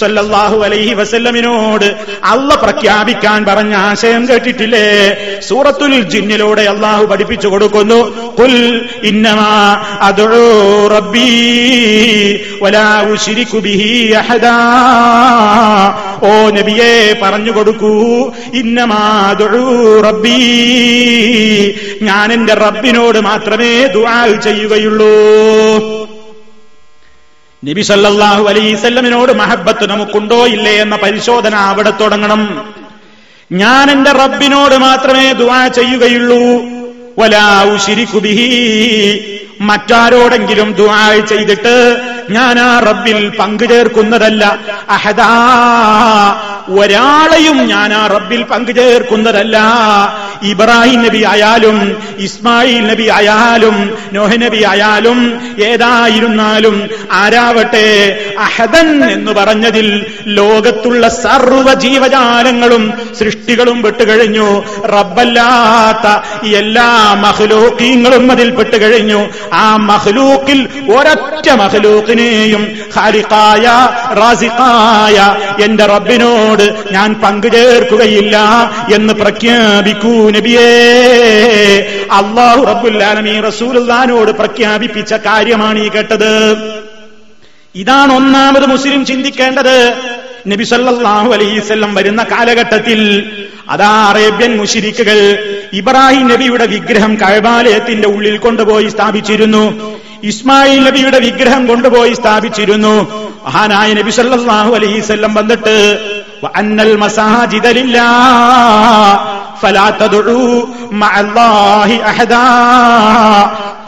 [0.00, 4.86] സല്ലല്ലാഹു അലൈഹി വസല്ലമിനോട് അള്ള പ്രഖ്യാപിക്കാൻ പറഞ്ഞ ആശയം കേട്ടിട്ടില്ലേ?
[5.48, 8.00] സൂറത്തുൽ ജിന്നിലൂടെ അള്ളാഹു പഠിപ്പിച്ചു കൊടുക്കുന്നു.
[8.40, 8.56] കുൽ
[9.02, 9.54] ഇന്നമാ
[10.08, 10.28] അദൂ
[10.96, 11.30] റബ്ബി
[12.62, 13.61] വലാ ഉശ്രികു ബിഹി അഹദാ
[16.22, 18.28] ഓ നബിയെ പറഞ്ഞു കൊടുക്കൂ.
[20.08, 20.38] റബ്ബീ.
[22.02, 25.06] ഞാൻ എന്റെ റബ്ബിനോട് മാത്രമേ ദുആ ചെയ്യുകയുള്ളൂ.
[27.64, 32.74] നബി സല്ലാഹു അലൈസല്ലമിനോട് മഹബത്ത് നമുക്കുണ്ടോ ഇല്ലേ എന്ന പരിശോധന അവിടെ തുടങ്ങണം.
[33.52, 36.62] ഞാൻ എന്റെ റബ്ബിനോട് മാത്രമേ ദുആ ചെയ്യുകയുള്ളൂ.
[37.18, 39.38] വലാ ഉശ്രികു ബിഹി.
[39.62, 41.74] മറ്റാരോടെങ്കിലും ദുആ ചെയ്തിട്ട്
[42.30, 44.58] ഞാൻ ആ റബ്ബിൽ പങ്കുചേർക്കുന്നതല്ല.
[44.88, 45.30] അഹദാ
[46.68, 49.56] ഒരാളെയും ഞാൻ ആ റബ്ബിൽ പങ്കുചേർക്കുന്നതല്ല.
[50.42, 51.76] ഇബ്രാഹിം നബി ആയാലും
[52.18, 55.18] ഇസ്മായിൽ നബി ആയാലും നോഹ നബി ആയാലും
[55.62, 57.86] ഏതായിരുന്നാലും ആരാവട്ടെ
[58.38, 59.88] അഹദൻ എന്ന് പറഞ്ഞതിൽ
[60.26, 64.48] ലോകത്തുള്ള സർവ ജീവജാലങ്ങളും സൃഷ്ടികളും പെട്ടുകഴിഞ്ഞു.
[64.86, 66.06] റബ്ബല്ലാത്ത
[66.56, 69.20] എല്ലാ മഹലോക്കീങ്ങളും അതിൽ പെട്ടുകഴിഞ്ഞു.
[69.52, 73.64] ആ മഹ്ലൂക്കിൽ ഒരൊറ്റ മഹ്ലൂക്കിനെയും ഖാലിഖായ
[74.14, 78.36] റാസിഖായ എന്റെ റബ്ബിനോട് ഞാൻ പങ്കുചേർക്കുകയില്ല
[78.94, 80.68] എന്ന് പ്രഖ്യാപിക്കൂ നബിയേ.
[82.12, 86.56] അള്ളാഹു റബ്ബുല്ലാലമീ റസൂലുള്ളാനോട് പ്രഖ്യാപിപ്പിച്ച കാര്യമാണ് ഈ കേട്ടത്.
[87.74, 89.92] ഇതാണ് ഒന്നാമത് മുസ്ലിം ചിന്തിക്കേണ്ടത്.
[90.46, 90.64] നബി
[91.32, 93.30] അലൈസ്വല്ലം വരുന്ന കാലഘട്ടത്തിൽ
[93.70, 95.38] അതാ അറേബ്യൻ മുഷിരിക്കുകൾ
[95.72, 99.92] ഇബ്രാഹിം നബിയുടെ വിഗ്രഹം കഴബാലയത്തിന്റെ ഉള്ളിൽ കൊണ്ടുപോയി സ്ഥാപിച്ചിരുന്നു.
[100.22, 102.94] ഇസ്മായിൽ നബിയുടെ വിഗ്രഹം കൊണ്ടുപോയി സ്ഥാപിച്ചിരുന്നു.
[103.46, 105.76] മഹാനായ നബി സല്ലാഹു അലൈസ്വല്ലം വന്നിട്ട്
[106.56, 107.98] അന്നൽ മസാജിദലില്ല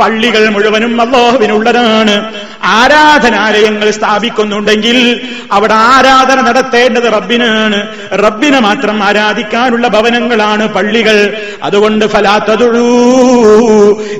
[0.00, 2.32] പള്ളികൾ മുഴുവനും അള്ളാഹുവിനുള്ളതാണ്.
[2.64, 5.20] ആരാധനാലയങ്ങൾ സ്ഥാപിക്കുന്നുണ്ടെങ്കിൽ
[5.52, 7.86] അവിടെ ആരാധന നടത്തേണ്ടത് റബ്ബിനാണ്.
[8.12, 11.36] റബ്ബിനെ മാത്രം ആരാധിക്കാനുള്ള ഭവനങ്ങളാണ് പള്ളികൾ.
[11.62, 12.86] അതുകൊണ്ട് ഫലാത്തതുഴൂ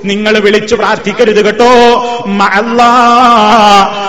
[0.04, 1.66] നിങ്ങൾ വിളിച്ചു പ്രാർത്ഥിക്കരുത് കേട്ടോ.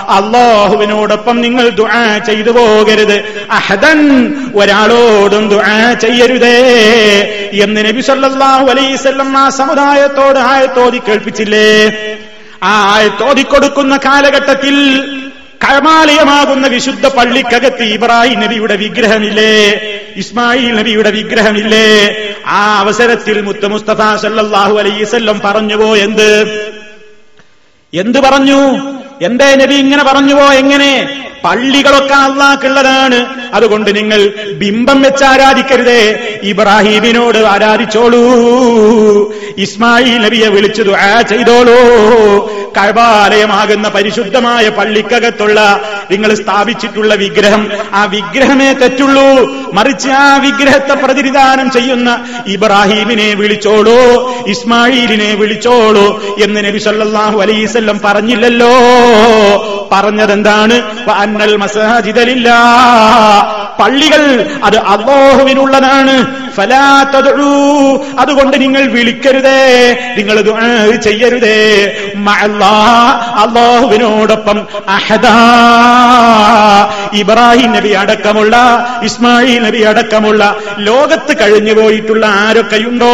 [0.09, 3.23] അള്ളാഹുവിനോടൊപ്പം നിങ്ങൾ ദുആ ചെയ്തു പോകരുത്.
[3.51, 4.33] അഹദൻ.
[4.55, 6.59] ഒരാളോടും ദുആ ചെയ്യരുതേ.
[7.53, 8.97] എന്ന് നബി സല്ലല്ലാഹു അലൈഹി
[9.37, 11.54] ആ സമുദായത്തോട് ആയത്തോതി കേൾപ്പിച്ചില്ലേ?
[12.63, 12.73] ആ
[13.19, 14.77] തോതിക്കൊടുക്കുന്ന കാലഘട്ടത്തിൽ
[15.61, 19.53] കമാലയമാകുന്ന വിശുദ്ധ പള്ളിക്കകത്ത് ഇബ്രാഹിം നബിയുടെ വിഗ്രഹമില്ലേ
[20.17, 21.87] ഇസ്മായിൽ നബിയുടെ വിഗ്രഹമില്ലേ
[22.47, 26.29] ആ അവസരത്തിൽ മുത്ത മുസ്തഫ സല്ലല്ലാഹു അലൈവല്ലം പറഞ്ഞുവോ എന്ത്
[27.93, 28.59] എന്ത് പറഞ്ഞു?
[29.21, 30.53] എന്തേ നബി ഇങ്ങനെ പറഞ്ഞുവോ?
[30.53, 31.21] എങ്ങനെ?
[31.43, 36.39] പള്ളികളൊക്കെ അള്ളാക്കുള്ളതാണ് അതുകൊണ്ട് നിങ്ങൾ ബിംബം വെച്ച് ആരാധിക്കരുതേ.
[36.43, 38.25] ഇബ്രാഹീമിനോട് ആരാധിച്ചോളൂ.
[39.57, 41.75] ഇസ്മായിൽ നബിയെ വിളിച്ചു ദുആ ചെയ്തോളൂ.
[42.77, 47.67] കഴബാലയമാകുന്ന പരിശുദ്ധമായ പള്ളിക്കകത്തുള്ള നിങ്ങൾ സ്ഥാപിച്ചിട്ടുള്ള വിഗ്രഹം.
[47.93, 49.53] ആ വിഗ്രഹമേ തെറ്റുള്ളൂ.
[49.73, 54.29] മറിച്ച് ആ വിഗ്രഹത്തെ പ്രതിനിധാനം ചെയ്യുന്ന ഇബ്രാഹീമിനെ വിളിച്ചോളൂ.
[54.47, 58.71] ഇസ്മായിലിനെ വിളിച്ചോളൂ എന്ന് നബി സല്ലല്ലാഹു അലൈവല്ലം പറഞ്ഞില്ലല്ലോ.
[59.91, 61.09] പറഞ്ഞതെന്താണ്?
[61.09, 62.53] അന്നൽ മസാജിദലില്ല.
[63.79, 66.45] പള്ളികൾ അത് അള്ളാഹുവിനുള്ളതാണ്.
[66.51, 69.91] ഫലാത്തതൊഴൂ അതുകൊണ്ട് നിങ്ങൾ വിളിക്കരുതേ.
[70.17, 70.39] നിങ്ങൾ
[70.95, 71.91] ചെയ്യരുതേ.
[73.33, 75.39] അള്ളാഹുവിനോടൊപ്പം അഹദാ.
[77.15, 78.55] ഇബ്രാഹിം നബി അടക്കമുള്ള
[79.03, 83.11] ഇസ്മായിൽ നബി അടക്കമുള്ള ലോകത്ത് കഴിഞ്ഞു പോയിട്ടുള്ള ആരൊക്കെയുണ്ടോ?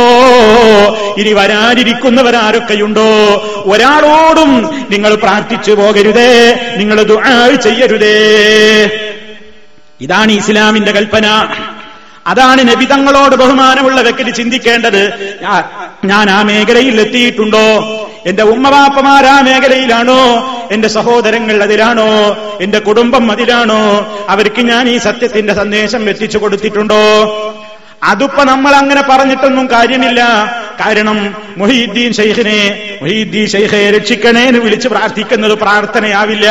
[1.17, 3.07] ഇനി വരാനിരിക്കുന്നവരാരൊക്കെയുണ്ടോ
[3.65, 8.15] ഒരാളോടും നിങ്ങൾ പ്രാർത്ഥിച്ചു പോകരുതേ നിങ്ങൾ ദുആ ചെയ്യരുതേ.
[10.01, 11.47] ഇതാണ് ഇസ്ലാമിന്റെ കൽപ്പന.
[12.27, 15.03] അതാണ് നബിതങ്ങളോട് ബഹുമാനമുള്ള വ്യക്തി ചിന്തിക്കേണ്ടത്.
[16.05, 17.97] ഞാൻ ആ മേഖലയിൽ എത്തിയിട്ടുണ്ടോ?
[18.25, 20.21] എന്റെ ഉമ്മവാപ്പമാർ ആ മേഖലയിലാണോ?
[20.71, 22.07] എന്റെ സഹോദരങ്ങൾ അതിലാണോ?
[22.61, 23.79] എന്റെ കുടുംബം അതിലാണോ?
[24.29, 26.95] അവർക്ക് ഞാൻ ഈ സത്യത്തിന്റെ സന്ദേശം എത്തിച്ചു കൊടുത്തിട്ടുണ്ടോ?
[28.03, 30.23] അതിപ്പോ നമ്മൾ അങ്ങനെ പറഞ്ഞിട്ടൊന്നും കാര്യമില്ല.
[30.85, 36.47] കാരണം മൊഹീദ്ദീൻ ഷെയ്ഖിനെ മൊഹീദ്ദീൻ ഷെയ്ഖെ രക്ഷിക്കണേ എന്ന് വിളിച്ച് പ്രാർത്ഥിക്കുന്നത് പ്രാർത്ഥനയാവില്ല.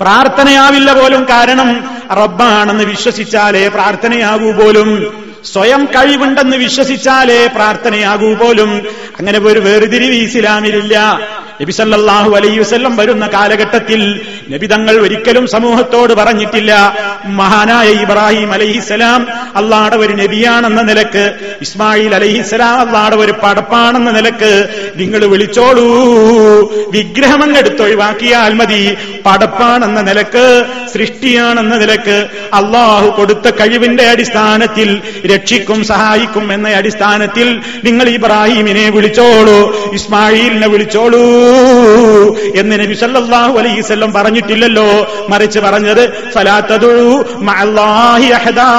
[0.00, 5.29] പ്രാർത്ഥനയാവില്ല പോലും കാരണം റബ്ബാണെന്ന് വിശ്വസിച്ചാലേ പ്രാർത്ഥനയാകൂ പോലും.
[5.44, 8.82] സ്വയം കഴിവുണ്ടെന്ന് വിശ്വസിച്ചാലേ പ്രാർത്ഥനയാകൂ പോലും.
[9.18, 11.20] അങ്ങനെ ഒരു വേർതിരിവ് ഇസ്ലാമിലില്ല.
[11.62, 14.20] നബി സല്ലല്ലാഹു അലൈഹി വസല്ലം വരുന്ന കാലഘട്ടത്തിൽ
[14.50, 16.96] നബിതങ്ങൾ ഒരിക്കലും സമൂഹത്തോട് പറഞ്ഞിട്ടില്ല.
[17.24, 19.26] മഹാനായ ഇബ്രാഹിം അലൈഹിസ്സലാം
[19.56, 25.90] അള്ളാടെ ഒരു നബിയാണെന്ന നിലയ്ക്ക് ഇസ്മായിൽ അലൈഹിസ്സലാം അള്ളാടെ ഒരു പടപ്പാണെന്ന നിലയ്ക്ക് നിങ്ങൾ വിളിച്ചോളൂ.
[26.90, 28.96] വിഗ്രഹം എടുത്തൊഴിവാക്കിയാൽ മതി.
[29.26, 30.64] പടപ്പാണെന്ന നിലയ്ക്ക്
[30.94, 35.00] സൃഷ്ടിയാണെന്ന നിലയ്ക്ക് അള്ളാഹു കൊടുത്ത കഴിവിന്റെ അടിസ്ഥാനത്തിൽ
[35.34, 41.22] രക്ഷിക്കും സഹായിക്കും എന്ന അടിസ്ഥാനത്തിൽ നിങ്ങൾ ഇബ്രാഹിമിനെ വിളിച്ചോളൂ ഇസ്മായിലിനെ വിളിച്ചോളൂ
[42.56, 44.86] എന്ന് നബി സല്ലാഹു അലൈഹി വസല്ലം പറഞ്ഞിട്ടില്ലല്ലോ.
[45.28, 48.70] മറിച്ച് പറഞ്ഞത് ഫലാത്തതു മഅല്ലാഹി അഹദാ.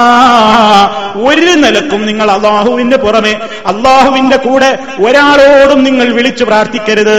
[1.16, 3.32] ഒരു നിലക്കും നിങ്ങൾ അള്ളാഹുവിന്റെ പുറമെ
[3.66, 7.18] അള്ളാഹുവിന്റെ കൂടെ ഒരാളോടും നിങ്ങൾ വിളിച്ചു പ്രാർത്ഥിക്കരുത്.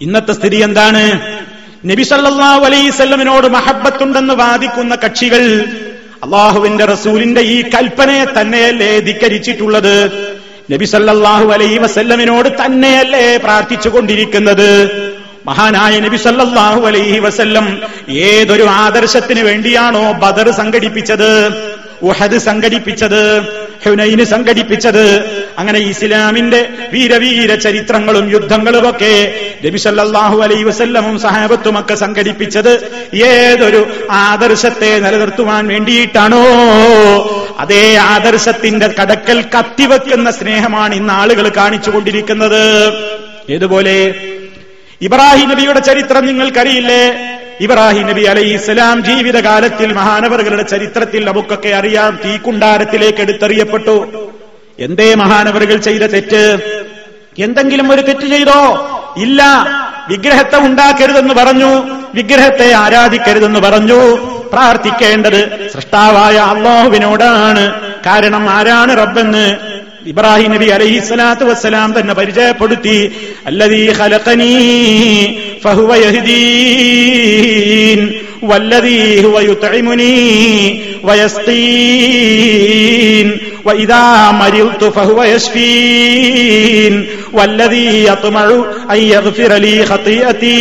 [0.00, 1.20] ഇന്നത്തെ സ്ഥിതി എന്താണ്?
[1.86, 5.64] നബി സല്ലല്ലാഹു അലൈഹി വസല്ലമിനോട് മഹബത്തുണ്ടെന്ന് വാദിക്കുന്ന കക്ഷികൾ
[6.24, 9.94] അള്ളാഹുവിന്റെ റസൂലിന്റെ ഈ കൽപ്പനയെ തന്നെയല്ലേ ധിക്കരിച്ചിട്ടുള്ളത്?
[10.72, 14.70] നബി സല്ലല്ലാഹു അലൈഹി വസല്ലമിനോട് തന്നെയല്ലേ പ്രാർത്ഥിച്ചുകൊണ്ടിരിക്കുന്നത്?
[15.46, 17.66] മഹാനായ നബി സല്ലാഹു അലൈഹി വസല്ലം
[18.08, 21.30] ഏതൊരു ആദർശത്തിന് വേണ്ടിയാണോ ബദർ സംഘടിപ്പിച്ചത്?
[22.02, 23.42] ഉഹദ് സംഘടിപ്പിച്ചത്
[23.86, 25.20] ഹുനൈന് സംഘടിപ്പിച്ചത്
[25.58, 29.34] അങ്ങനെ ഇസ്ലാമിന്റെ വീരവീര ചരിത്രങ്ങളും യുദ്ധങ്ങളും ഒക്കെ
[29.64, 29.78] നബി
[30.42, 36.44] അലൈ വസല്ലമും സഹാബത്തുമൊക്കെ സംഘടിപ്പിച്ചത് ഏതൊരു ആദർശത്തെ നിലനിർത്തുവാൻ വേണ്ടിയിട്ടാണോ?
[37.58, 42.92] അതേ ആദർശത്തിന്റെ കടക്കൽ കത്തിവെക്കുന്ന സ്നേഹമാണ് ഇന്ന് ആളുകൾ കാണിച്ചുകൊണ്ടിരിക്കുന്നത്.
[43.50, 44.14] ഏതുപോലെ?
[45.02, 47.36] ഇബ്രാഹിം നബിയുടെ ചരിത്രം നിങ്ങൾക്കറിയില്ലേ?
[47.60, 54.30] ഇബ്രാഹിം നബി അലൈഹി ഇസ്ലാം ജീവിതകാലത്തിൽ മഹാനവറുകളുടെ ചരിത്രത്തിൽ നമുക്കൊക്കെ അറിയാം തീക്കുണ്ടാരത്തിലേക്ക് എടുത്തെറിയപ്പെട്ടു.
[54.78, 56.58] എന്തേ മഹാനവറുകൾ ചെയ്ത തെറ്റ്?
[57.38, 58.88] എന്തെങ്കിലും ഒരു തെറ്റ് ചെയ്തോ?
[59.16, 59.42] ഇല്ല.
[60.08, 62.00] വിഗ്രഹത്തെ ഉണ്ടാക്കരുതെന്ന് പറഞ്ഞു.
[62.14, 64.14] വിഗ്രഹത്തെ ആരാധിക്കരുതെന്ന് പറഞ്ഞു.
[64.52, 67.80] പ്രാർത്ഥിക്കേണ്ടത് സൃഷ്ടാവായ അള്ളാഹുവിനോടാണ്.
[68.06, 69.79] കാരണം ആരാണ് റബ്ബെന്ന്?
[70.11, 72.97] ഇബ്രാഹിം നബി അലൈഹി സ്വലാത്തു വസ്സലാം തന്നെ പരിചയപ്പെടുത്തി
[73.49, 74.51] അല്ലതീ ഖലഖനീ
[75.65, 77.99] ഫഹുവ യഹ്ദീൻ
[78.49, 80.13] വല്ലതീ ഹുവ യുത്ഇമുനീ
[81.97, 83.27] വയസ്തീൻ
[83.65, 86.93] وإذا مرضت فهو يشفين
[87.33, 88.47] والذي يطمع
[88.91, 90.59] أن يغفر لي خطيئتي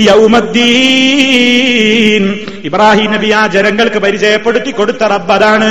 [0.00, 2.24] يوم الدين
[2.66, 5.70] ഇബ്രാഹിം നബി ആ ജനങ്ങൾക്ക് പരിചയപ്പെടുത്തി കൊടുത്ത റബ്ബ് അതാണ്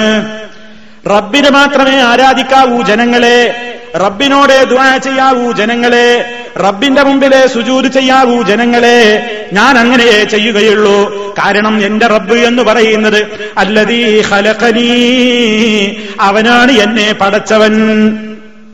[1.09, 3.57] റബ്ബിന് മാത്രമേ ആരാധിക്കാവൂ ജനങ്ങളെ.
[3.97, 6.35] റബ്ബിനോടെ ദുആ ചെയ്യാവൂ ജനങ്ങളെ.
[6.59, 9.27] റബ്ബിന്റെ മുമ്പിലെ സുജൂത് ചെയ്യാവൂ ജനങ്ങളെ.
[9.53, 11.29] ഞാൻ അങ്ങനെ ചെയ്യുകയുള്ളൂ.
[11.39, 15.87] കാരണം എന്റെ റബ്ബ് എന്ന് പറയുന്നത് അല്ലതീ ഹലഖനീ
[16.21, 17.75] അവനാണ് എന്നെ പടച്ചവൻ.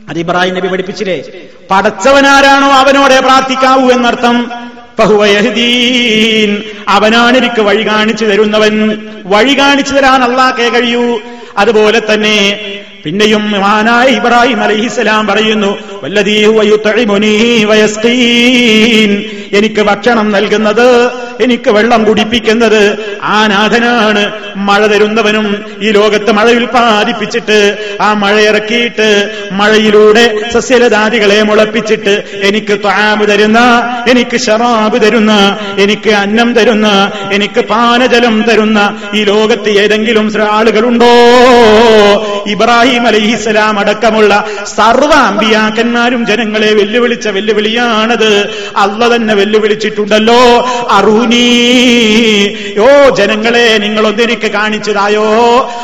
[0.09, 1.23] അത് ഇബ്രാഹിം നബി പഠിപ്പിച്ചില്ലേ?
[1.71, 4.51] പടച്ചവനാരാണോ അവനോടെ പ്രാർത്ഥിക്കാവൂ എന്നർത്ഥം.
[6.87, 9.01] അവനാണ് എനിക്ക് വഴി കാണിച്ചു തരുന്നവൻ.
[9.25, 11.19] വഴി കാണിച്ചു തരാൻ അള്ളാഹ്ക്കേ കഴിയൂ.
[11.57, 12.59] അതുപോലെ തന്നെ
[13.03, 16.45] പിന്നെയും മഹാനായ ഇബ്രാഹിം അലഹിസ്സലാം പറയുന്നു വല്ലതീ
[19.53, 21.11] എനിക്ക് ഭക്ഷണം നൽകുന്നത്
[21.43, 22.97] എനിക്ക് വെള്ളം കുടിപ്പിക്കുന്നത്.
[23.23, 32.79] ആ നാഥനാണ് മഴ തരുന്നവനും ഈ ലോകത്ത് മഴ ഉൽപ്പാദിപ്പിച്ചിട്ട് ആ മഴ ഇറക്കിയിട്ട് മഴയിലൂടെ സസ്യലതാദികളെ മുളപ്പിച്ചിട്ട് എനിക്ക്
[32.83, 33.59] താമ് തരുന്ന
[34.07, 41.13] എനിക്ക് ഷറാബ് തരുന്ന എനിക്ക് അന്നം തരുന്ന എനിക്ക് പാനജലം തരുന്ന ഈ ലോകത്ത് ഏതെങ്കിലും ആളുകളുണ്ടോ?
[42.47, 44.45] ഇബ്രാഹിം അലൈഹിസ്സലാം അടക്കമുള്ള
[44.75, 48.49] സർവ അമ്പിയാക്കന്മാരും ജനങ്ങളെ വെല്ലുവിളിച്ച വെല്ലുവിളിയാണത്.
[48.75, 50.41] അല്ല തന്നെ വെല്ലുവിളിച്ചിട്ടുണ്ടല്ലോ.
[50.91, 51.47] അറൂനീ
[52.79, 55.25] ഓ ജനങ്ങളെ നിങ്ങളൊന്നെനിക്ക് കാണിച്ചതായോ?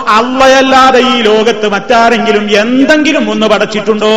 [0.10, 4.14] അള്ളയല്ലാതെ ഈ ലോകത്ത് മറ്റാരെങ്കിലും എന്തെങ്കിലും ഒന്ന് പടച്ചിട്ടുണ്ടോ?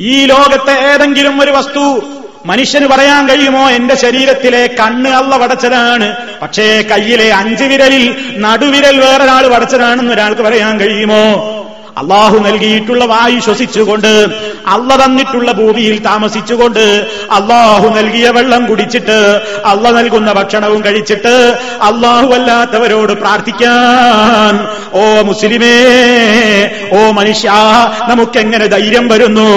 [0.00, 2.02] ഈ ലോകത്തെ ഏതെങ്കിലും ഒരു വസ്തു
[2.46, 3.70] മനുഷ്യന് പറയാൻ കഴിയുമോ?
[3.70, 11.59] എന്റെ ശരീരത്തിലെ കണ്ണ് അള്ള വടച്ചതാണ് പക്ഷേ കയ്യിലെ അഞ്ചു വിരലിൽ നടുവിരൽ വേറൊരാൾ വടച്ചതാണെന്ന് ഒരാൾക്ക് പറയാൻ കഴിയുമോ?
[12.00, 14.12] അള്ളാഹു നൽകിയിട്ടുള്ള വായു ശ്വസിച്ചുകൊണ്ട്
[14.74, 16.84] അള്ള തന്നിട്ടുള്ള ഭൂമിയിൽ താമസിച്ചുകൊണ്ട്
[17.38, 19.18] അള്ളാഹു നൽകിയ വെള്ളം കുടിച്ചിട്ട്
[19.64, 21.34] അള്ള നൽകുന്ന ഭക്ഷണവും കഴിച്ചിട്ട്
[21.88, 24.54] അള്ളാഹു അല്ലാത്തവരോട് പ്രാർത്ഥിക്കാൻ.
[24.92, 25.74] ഓ മുസ്ലിമേ
[26.92, 27.50] ഓ മനുഷ്യ
[28.08, 29.48] നമുക്കെങ്ങനെ ധൈര്യം വരുന്നു?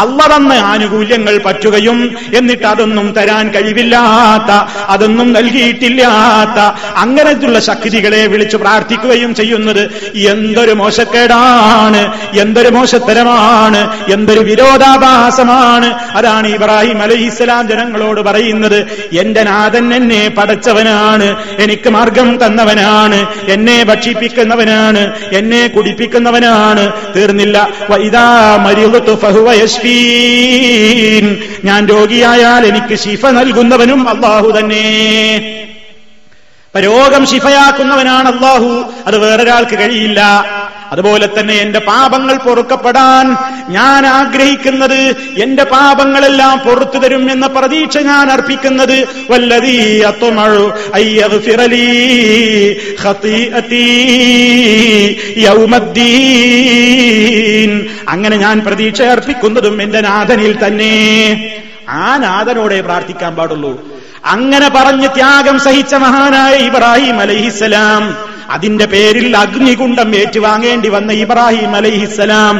[0.00, 1.98] അള്ള തന്ന ആനുകൂല്യങ്ങൾ പറ്റുകയും
[2.34, 4.50] എന്നിട്ട് അതൊന്നും തരാൻ കഴിവില്ലാത്ത
[4.94, 6.58] അതൊന്നും നൽകിയിട്ടില്ലാത്ത
[7.04, 9.82] അങ്ങനെയുള്ള ശക്തികളെ വിളിച്ചു പ്രാർത്ഥിക്കുകയും ചെയ്യുന്നത്
[10.34, 11.91] എന്തൊരു മോശക്കേടാണ്.
[11.92, 14.12] പാപമാണ് എന്തൊരു മോശത്തരമാണ്.
[14.12, 15.94] എന്തൊരു വിരോധാഭാസമാണ്.
[16.16, 19.08] അതാണ് ഇബ്രാഹിം അലൈഹിസ്സലാം ജനങ്ങളോട് പറയുന്നത്.
[19.18, 21.36] എന്റെ നാഥൻ എന്നെ പടച്ചവനാണ്.
[21.58, 23.26] എനിക്ക് മാർഗം തന്നവനാണ്.
[23.48, 25.12] എന്നെ ഭക്ഷിപ്പിക്കുന്നവനാണ്.
[25.32, 26.92] എന്നെ കുടിപ്പിക്കുന്നവനാണ്.
[27.16, 27.68] തീർന്നില്ല.
[31.64, 35.68] ഞാൻ രോഗിയായാൽ എനിക്ക് ശിഫ നൽകുന്നവനും അള്ളാഹു തന്നെ.
[36.78, 38.84] രോഗം ശിഫയാക്കുന്നവനാണ് അള്ളാഹു.
[39.06, 40.44] അത് വേറൊരാൾക്ക് കഴിയില്ല.
[40.92, 43.36] അതുപോലെ തന്നെ എന്റെ പാപങ്ങൾ പൊറുക്കപ്പെടാൻ
[43.72, 51.92] ഞാൻ ആഗ്രഹിക്കുന്നത് എന്റെ പാപങ്ങളെല്ലാം പൊറത്തു തരും എന്ന പ്രതീക്ഷ ഞാൻ അർപ്പിക്കുന്നത് വല്ലതീ അത്തുമഴു അയ്യത് ഫിറലീ
[58.08, 60.94] അങ്ങനെ ഞാൻ പ്രതീക്ഷ അർപ്പിക്കുന്നതും എന്റെ നാഥനിൽ തന്നെ.
[61.88, 63.88] ആ നാഥനോടെ പ്രാർത്ഥിക്കാൻ പാടുള്ളൂ.
[64.24, 72.56] അങ്ങനെ പറഞ്ഞ് ത്യാഗം സഹിച്ച മഹാനായ ഇബ്രാഹിം അലൈഹിസലാം അതിന്റെ പേരിൽ അഗ്നികുണ്ടം ഏറ്റുവാങ്ങേണ്ടി വന്ന ഇബ്രാഹിം അലൈഹിസലാം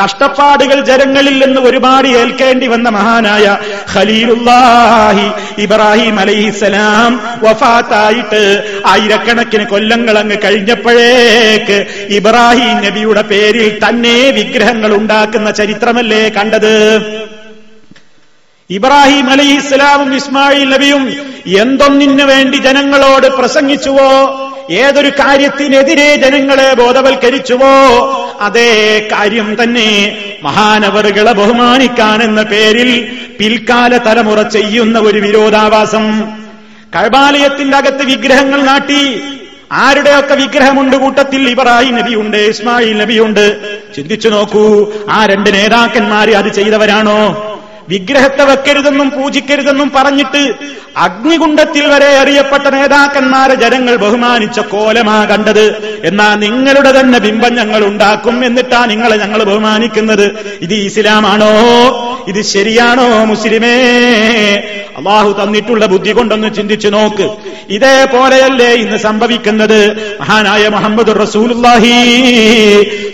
[0.00, 3.46] കഷ്ടപ്പാടുകൾ ജനങ്ങളിൽ നിന്ന് ഒരുപാട് ഏൽക്കേണ്ടി വന്ന മഹാനായ
[3.94, 5.26] ഖലീലുല്ലാഹി
[5.62, 8.42] ഇബ്രാഹിം അലൈഹിസലാം വഫാത്തായിട്ട്
[8.86, 11.78] ആയിരക്കണക്കിന് കൊല്ലങ്ങൾ അങ്ങ് കഴിഞ്ഞപ്പോഴേക്ക്
[12.10, 16.74] ഇബ്രാഹിം നബിയുടെ പേരിൽ തന്നെ വിഗ്രഹങ്ങൾ ഉണ്ടാക്കുന്ന ചരിത്രമല്ലേ കണ്ടത്?
[18.70, 21.02] ഇബ്രാഹിം അലൈഹി ഇസ്ലാമും ഇസ്മായിൽ നബിയും
[21.60, 24.10] എന്തൊന്നിനു വേണ്ടി ജനങ്ങളോട് പ്രസംഗിച്ചുവോ?
[24.70, 27.86] ഏതൊരു കാര്യത്തിനെതിരെ ജനങ്ങളെ ബോധവൽക്കരിച്ചുവോ
[28.40, 36.32] അതേ കാര്യം തന്നെ മഹാനവറുകളെ ബഹുമാനിക്കാൻ എന്ന പേരിൽ പിൽക്കാല തലമുറ ചെയ്യുന്ന ഒരു വിരോധാവാസം.
[36.96, 39.20] കഴബാലയത്തിന്റെ അകത്ത് വിഗ്രഹങ്ങൾ നാട്ടി
[39.72, 43.58] ആരുടെയൊക്കെ വിഗ്രഹമുണ്ട് കൂട്ടത്തിൽ ഇബ്രാഹിം നബിയുണ്ട് ഇസ്മായിൽ നബിയുണ്ട്.
[43.96, 47.52] ചിന്തിച്ചു നോക്കൂ ആ രണ്ട് നേതാക്കന്മാര് അത് ചെയ്തവരാണോ?
[47.88, 50.54] വിഗ്രഹത്തെ വെക്കരുതെന്നും പൂജിക്കരുതെന്നും പറഞ്ഞിട്ട്
[50.96, 55.98] അഗ്നികുണ്ഡത്തിൽ വരെ അറിയപ്പെട്ട നേതാക്കന്മാരെ ജനങ്ങൾ ബഹുമാനിച്ച കോലമാ കണ്ടത്.
[56.04, 60.26] എന്നാ നിങ്ങളുടെ തന്നെ ബിംബം ഞങ്ങൾ ഉണ്ടാക്കും എന്നിട്ടാ നിങ്ങളെ ഞങ്ങൾ ബഹുമാനിക്കുന്നത്.
[60.60, 61.52] ഇത് ഇസ്ലാമാണോ?
[62.28, 63.76] ഇത് ശരിയാണോ മുസ്ലിമേ?
[64.96, 67.26] അള്ളാഹു തന്നിട്ടുള്ള ബുദ്ധി കൊണ്ടൊന്ന് ചിന്തിച്ചു നോക്ക്.
[67.70, 69.80] ഇതേപോലെയല്ലേ ഇന്ന് സംഭവിക്കുന്നത്?
[70.20, 71.94] മഹാനായ മുഹമ്മദ് റസൂലുല്ലാഹി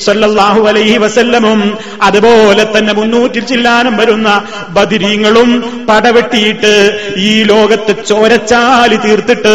[0.07, 5.51] സല്ലല്ലാഹു അലൈഹി വസല്ലമും അതുപോലെ തന്നെ മുന്നൂറ്റി ചില്ലാനം വരുന്ന ബദിരീങ്ങളും
[5.87, 6.73] പടവെട്ടിയിട്ട്
[7.21, 9.55] ഈ ലോകത്ത് ചോരച്ചാലി തീർത്തിട്ട്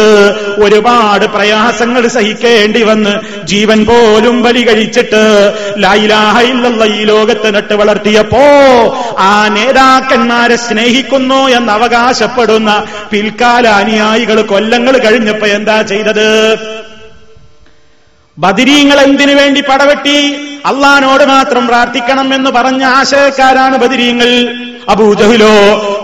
[0.58, 5.22] ഒരുപാട് പ്രയാസങ്ങൾ സഹിക്കേണ്ടി വന്ന് ജീവൻ പോലും ബലി കഴിച്ചിട്ട്
[5.80, 8.44] ലായിലാഹയിലുള്ള ഈ ലോകത്ത് നട്ട് വളർത്തിയപ്പോ
[9.22, 12.70] ആ നേതാക്കന്മാരെ സ്നേഹിക്കുന്നു എന്ന് അവകാശപ്പെടുന്ന
[13.10, 16.28] പിൽക്കാല അനുയായികൾ കൊല്ലങ്ങൾ കഴിഞ്ഞപ്പോ എന്താ ചെയ്തത്?
[18.38, 20.36] ബദിരീങ്ങൾ എന്തിനു വേണ്ടി പടവെട്ടി?
[20.66, 24.54] അള്ളഹാനോട് മാത്രം പ്രാർത്ഥിക്കണം എന്ന് പറഞ്ഞ ആശയക്കാരാണ് ബദിരീങ്ങൾ.
[24.88, 25.48] അബൂജഹിലോ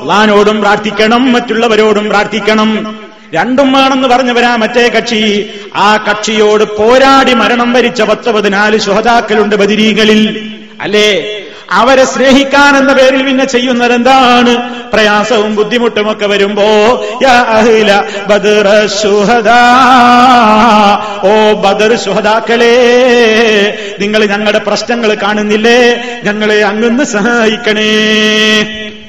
[0.01, 2.99] അള്ളഹാനോടും പ്രാർത്ഥിക്കണം മറ്റുള്ളവരോടും പ്രാർത്ഥിക്കണം.
[3.35, 5.47] രണ്ടും വേണമെന്ന് പറഞ്ഞവരാ മറ്റേ കക്ഷി.
[5.77, 11.44] ആ കക്ഷിയോട് പോരാടി മരണം വരിച്ച പത്ത് പതിനാല് ശുഹതാക്കളുണ്ട് ബദിരീകളിൽ അല്ലേ?
[11.71, 14.57] അവരെ സ്നേഹിക്കാൻ എന്ന പേരിൽ പിന്നെ ചെയ്യുന്നത് എന്താണ്
[14.93, 16.63] പ്രയാസവും ബുദ്ധിമുട്ടുമൊക്കെ വരുമ്പോ
[21.25, 22.75] ഓ ബദർ ശുഹദാക്കളെ
[24.01, 26.05] നിങ്ങൾ ഞങ്ങളുടെ പ്രശ്നങ്ങൾ കാണുന്നില്ലേ?
[26.25, 27.91] ഞങ്ങളെ അങ്ങ് സഹായിക്കണേ.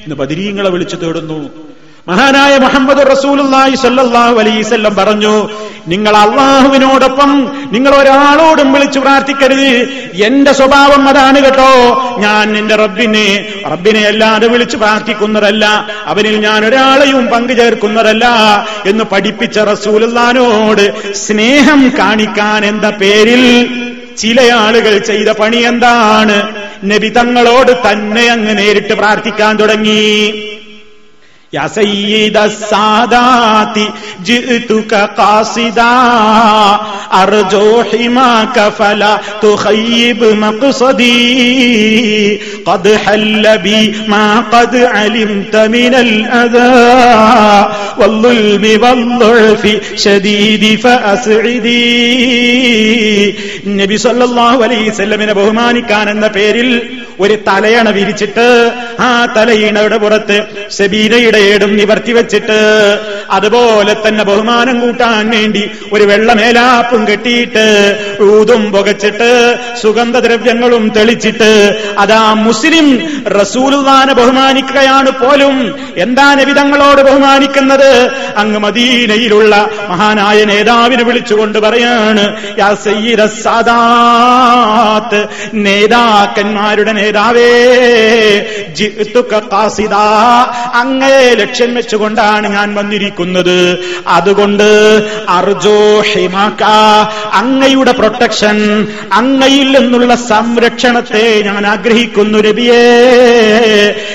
[0.06, 1.65] ഇന്ന് ബദിരീങ്ങളെ വിളിച്ചു തേടുന്നു.
[2.08, 5.50] മഹാനായ മുഹമ്മദ് റസൂലുള്ളാഹി സ്വല്ലല്ലാഹു അലൈസല്ലം പറഞ്ഞു
[5.88, 9.90] നിങ്ങൾ അള്ളാഹുവിനോടൊപ്പം നിങ്ങൾ ഒരാളോടും വിളിച്ചു പ്രാർത്ഥിക്കരുത്.
[10.24, 11.72] എന്റെ സ്വഭാവം അതാണ് കേട്ടോ.
[12.18, 15.88] ഞാൻ എന്റെ റബ്ബിനെ റബ്ബിനെ അല്ലാതെ വിളിച്ചു പ്രാർത്ഥിക്കുന്നതല്ല.
[16.06, 18.26] അവനിൽ ഞാൻ ഒരാളെയും പങ്കുചേർക്കുന്നതല്ല
[18.86, 23.70] എന്ന് പഠിപ്പിച്ച റസൂലുള്ളാനോട് സ്നേഹം കാണിക്കാൻ എന്ന പേരിൽ?
[24.18, 26.54] ചില ആളുകൾ ചെയ്ത പണി എന്താണ്?
[26.86, 30.52] നബി തങ്ങളോട് തന്നെ അങ്ങ് നേരിട്ട് പ്രാർത്ഥിക്കാൻ തുടങ്ങി.
[31.54, 33.78] يا سيد السادات
[34.26, 36.80] جئتك قاصدا.
[37.14, 41.06] أرجو حماك فلا تخيب مقصدي.
[42.67, 43.79] قد حل بي
[44.09, 47.69] ما قد علمت من الأذى
[47.99, 49.65] والظلم والضعف
[49.99, 51.91] شديد فأسعدي
[53.81, 56.69] നബി സല്ലല്ലാഹു അലൈഹി വസല്ലമിനെ ബഹുമാനിക്കാൻ എന്ന പേരിൽ
[57.21, 58.47] ഒരു തലയണ വിരിച്ചിട്ട്
[59.01, 60.37] ആ തലയിണയുടെ പുറത്ത്
[60.77, 62.59] സബീനയുടെ ഏടും നിവർത്തി വെച്ചിട്ട്
[63.37, 65.65] അതുപോലെ തന്നെ ബഹുമാനം കൂട്ടാൻ വേണ്ടി
[65.95, 67.67] ഒരു വെള്ളമേലാപ്പും കെട്ടിയിട്ട്
[68.29, 69.31] ഊതും പുകച്ചിട്ട്
[69.83, 71.51] സുഗന്ധദ്രവ്യങ്ങളും തെളിച്ചിട്ട്
[72.05, 72.21] അതാ
[72.56, 72.88] മുസ്ലിം
[73.40, 75.56] റസൂലുള്ളാനെ ബഹുമാനിക്കുകയാണ് പോലും.
[75.98, 77.90] എന്താ നബിതങ്ങളോട് ബഹുമാനിക്കുന്നത്?
[78.38, 79.54] അങ്ങ് മദീനയിലുള്ള
[79.90, 82.24] മഹാനായ നേതാവിനെ വിളിച്ചുകൊണ്ട് പറയാണ്
[82.60, 85.20] യാ സയ്യിദ സാദാത്ത്
[85.66, 87.50] നേതാക്കന്മാരുടെ നേതാവേ
[88.78, 90.06] ജിഅ്തുക ഖാസിദാ.
[90.82, 93.60] അങ്ങയെ ലക്ഷ്യം വെച്ചുകൊണ്ടാണ് ഞാൻ വന്നിരിക്കുന്നത്.
[94.08, 94.70] അതുകൊണ്ട്
[95.30, 96.64] അർജോ ഹിമാക്ക
[97.42, 102.45] അങ്ങയുടെ പ്രൊട്ടക്ഷൻ അങ്ങയിൽ നിന്നുള്ള സംരക്ഷണത്തെ ഞാൻ ആഗ്രഹിക്കുന്നു.
[102.48, 102.82] നബിയേ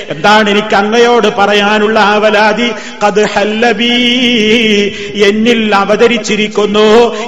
[0.09, 2.69] എന്താണ് എനിക്ക് അങ്ങയോട് പറയാനുള്ള ആവലാതി?
[3.07, 3.93] കത് ഹല്ലബി
[5.27, 6.87] എന്നിൽ അവതരിച്ചിരിക്കുന്നു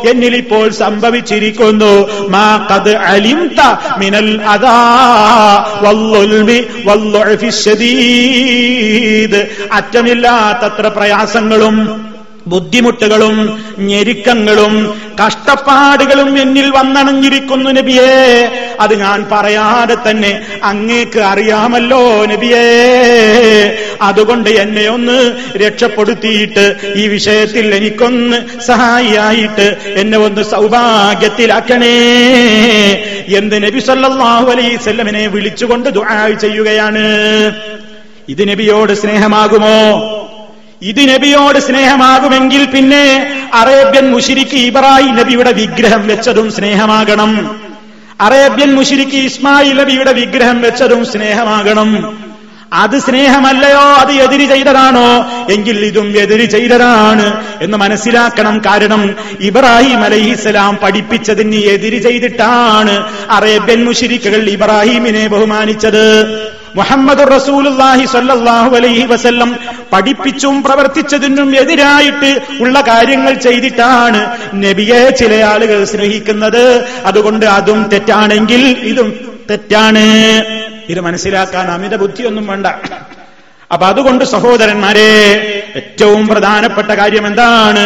[0.10, 1.94] എന്നിൽ ഇപ്പോൾ സംഭവിച്ചിരിക്കുന്നു.
[2.28, 3.62] മാ കത് അലിംത
[3.98, 4.78] മിനൽ അതാ
[9.72, 11.78] അറ്റമില്ലാത്തത്ര പ്രയാസങ്ങളും
[12.48, 18.52] ബുദ്ധിമുട്ടുകളും ഞെരുക്കങ്ങളും കഷ്ടപ്പാടുകളും എന്നിൽ വന്നണഞ്ഞിരിക്കുന്നു നബിയേ.
[18.80, 22.64] അത് ഞാൻ പറയാതെ തന്നെ അങ്ങേക്ക് അറിയാമല്ലോ നബിയേ.
[24.02, 31.96] അതുകൊണ്ട് എന്നെ ഒന്ന് രക്ഷപ്പെടുത്തിയിട്ട് ഈ വിഷയത്തിൽ എനിക്കൊന്ന് സഹായിയായിട്ട് എന്നെ ഒന്ന് സൗഭാഗ്യത്തിലാക്കണേ.
[33.28, 37.06] എന്ന് നബി സല്ലാഹു അലൈഹി വസല്ലമനെ വിളിച്ചുകൊണ്ട് ദുആ ചെയ്യുകയാണ്.
[38.30, 40.20] ഇത് നബിയോട് സ്നേഹമാകുമോ?
[40.84, 47.62] ഇത് നബിയോട് സ്നേഹമാകുമെങ്കിൽ പിന്നെ അറേബ്യൻ മുഷിരിക്ക് ഇബ്രാഹിം നബിയുടെ വിഗ്രഹം വെച്ചതും സ്നേഹമാകണം.
[48.22, 52.18] അറേബ്യൻ മുഷിരിക്ക് ഇസ്മായിൽ നബിയുടെ വിഗ്രഹം വെച്ചതും സ്നേഹമാകണം.
[52.74, 53.80] അത് സ്നേഹമല്ലയോ?
[53.80, 55.26] അത് എതിരി ചെയ്തതാണോ?
[55.52, 58.62] എങ്കിൽ ഇതും എതിരി ചെയ്തതാണ് എന്ന് മനസ്സിലാക്കണം.
[58.66, 66.28] കാരണം ഇബ്രാഹിം അലഹിസ്സലാം പഠിപ്പിച്ചതിന് എതിരി ചെയ്തിട്ടാണ് അറേബ്യൻ മുഷിരിക്കുകൾ ഇബ്രാഹിമിനെ ബഹുമാനിച്ചത്.
[66.76, 68.06] മുഹമ്മദ് റസൂലുല്ലാഹി
[68.78, 69.50] അലൈഹി വസല്ലം
[69.94, 72.32] പഠിപ്പിച്ചും പ്രവർത്തിച്ചതിനും എതിരായിട്ട്
[72.64, 74.22] ഉള്ള കാര്യങ്ങൾ ചെയ്തിട്ടാണ്
[74.64, 76.64] നബിയെ ചില ആളുകൾ സ്നേഹിക്കുന്നത്.
[77.06, 79.10] അതുകൊണ്ട് അതും തെറ്റാണെങ്കിൽ ഇതും
[79.50, 80.06] തെറ്റാണ്.
[80.90, 82.68] ഇത് മനസ്സിലാക്കാൻ അമിത ബുദ്ധിയൊന്നും വേണ്ട.
[83.72, 85.12] അപ്പൊ അതുകൊണ്ട് സഹോദരന്മാരെ
[85.76, 87.84] ഏറ്റവും പ്രധാനപ്പെട്ട കാര്യം എന്താണ്?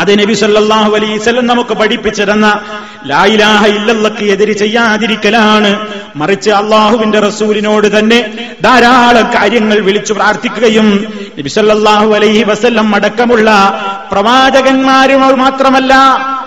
[0.00, 2.60] അത് നബി സല്ലാഹു അലൈഹി വസല്ലം നമുക്ക് പഠിപ്പിച്ചിരുന്ന
[3.06, 5.70] ലായിലാഹ ഇല്ലല്ലക്ക് എതിര് ചെയ്യാതിരിക്കലാണ്.
[6.16, 8.18] മറിച്ച് അള്ളാഹുവിന്റെ റസൂലിനോട് തന്നെ
[8.62, 10.88] ധാരാളം കാര്യങ്ങൾ വിളിച്ചു പ്രാർത്ഥിക്കുകയും
[11.38, 13.50] നബി സല്ലാഹു അലൈഹി വസല്ലം അടക്കമുള്ള
[14.12, 15.94] പ്രവാചകന്മാരും മാത്രമല്ല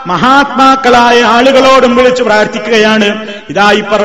[0.08, 3.28] മഹാത്മാക്കളായ ആളുകളോടും വിളിച്ചു പ്രാർത്ഥിക്കുകയാണ്.
[3.50, 3.98] ഇതായി ഇപ്പൊ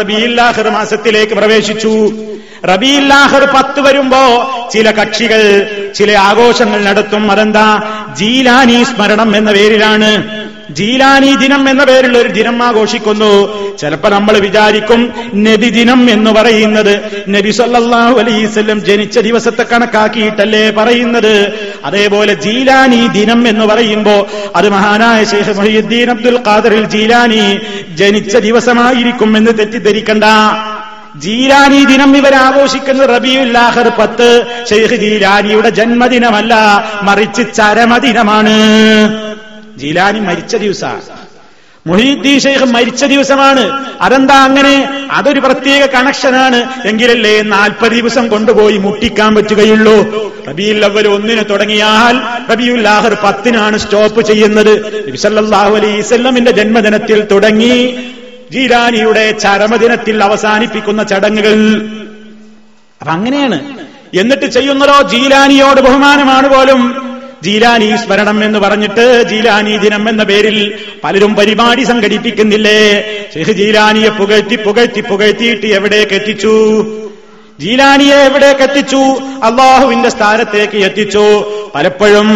[0.71, 1.95] മാസത്തിലേക്ക് പ്രവേശിച്ചു.
[2.65, 7.31] റബിയില്ലാഹർ പത്ത് വരുമ്പോ ചില കക്ഷികൾ ചില ആഘോഷങ്ങൾ നടത്തും.
[7.31, 7.81] അതെന്താ?
[8.19, 10.25] ജീലാനി സ്മരണം എന്ന പേരിലാണ്.
[10.71, 13.59] ജീലാനി ദിനം എന്ന പേരിൽ ഒരു ദിനം ആഘോഷിക്കുന്നു.
[13.77, 17.25] ചിലപ്പോ നമ്മൾ വിചാരിക്കും നബി ദിനം എന്ന് പറയുന്നത്.
[17.29, 21.53] നബി സല്ലാഹു അലൈസ്വല്ലം ജനിച്ച ദിവസത്തെ കണക്കാക്കിയിട്ടല്ലേ പറയുന്നത്.
[21.85, 27.59] അതേപോലെ ജീലാനി ദിനം എന്ന് പറയുമ്പോ അത് മഹാനായ ശേഖ് മൊഹീദ്ദീൻ അബ്ദുൽ ഖാദറിൽ ജീലാനി
[27.95, 30.25] ജനിച്ച ദിവസമായിരിക്കും എന്ന് തെറ്റിദ്ധരിക്കണ്ട.
[31.19, 34.47] ജീലാനി ദിനം ഇവർ ആഘോഷിക്കുന്നത് റബിയുല്ലാഹർ പത്ത്.
[34.69, 36.55] ഷെയ്ഖ് ജീലാനിയുടെ ജന്മദിനമല്ല
[37.03, 38.57] മറിച്ച് ചരമദിനമാണ്.
[39.79, 41.03] ജീലാനി മരിച്ച ദിവസമാണ്.
[41.87, 43.87] മൊഹീദ്ദീൻ ഷെയ്ഖ് മരിച്ച ദിവസമാണ്.
[44.01, 45.07] അതെന്താ അങ്ങനെ?
[45.11, 46.89] അതൊരു പ്രത്യേക കണക്ഷനാണ്.
[46.89, 50.29] എങ്കിലല്ലേ നാൽപ്പത് ദിവസം കൊണ്ടുപോയി മുട്ടിക്കാൻ പറ്റുകയുള്ളൂ.
[50.49, 55.05] റബിയുൽ അവൽ ഒന്നിന് തുടങ്ങിയാൽ റബിയുൽ ആഹർ പത്തിനാണ് സ്റ്റോപ്പ് ചെയ്യുന്നത്.
[55.09, 57.99] നബിസല്ലാഹു അലൈസല്ലമിന്റെ ജന്മദിനത്തിൽ തുടങ്ങി.
[58.53, 61.83] ജീലാനിയുടെ ചരമദിനത്തിൽ അവസാനിപ്പിക്കുന്ന ചടങ്ങുകൾ.
[63.01, 63.79] അപ്പൊ അങ്ങനെയാണ്.
[64.15, 67.09] എന്നിട്ട് ചെയ്യുന്നതോ ജീലാനിയോട് ബഹുമാനമാണ് പോലും.
[67.43, 73.05] ജീലാനി സ്മരണം എന്ന് പറഞ്ഞിട്ട് ജീലാനി ദിനം എന്ന പേരിൽ പലരും പരിപാടി സംഘടിപ്പിക്കുന്നില്ലേ?
[73.35, 76.85] ഷെഹ് ജീലാനിയെ പുകഴ്ത്തി പുകഴ്ത്തി പുകഴ്ത്തിയിട്ട് എവിടേക്ക് എത്തിച്ചു?
[77.61, 79.03] ജീലാനിയെ എവിടേക്ക് എത്തിച്ചു?
[79.43, 81.25] അള്ളാഹുവിന്റെ സ്ഥാനത്തേക്ക് എത്തിച്ചു.
[81.75, 82.29] പലപ്പോഴും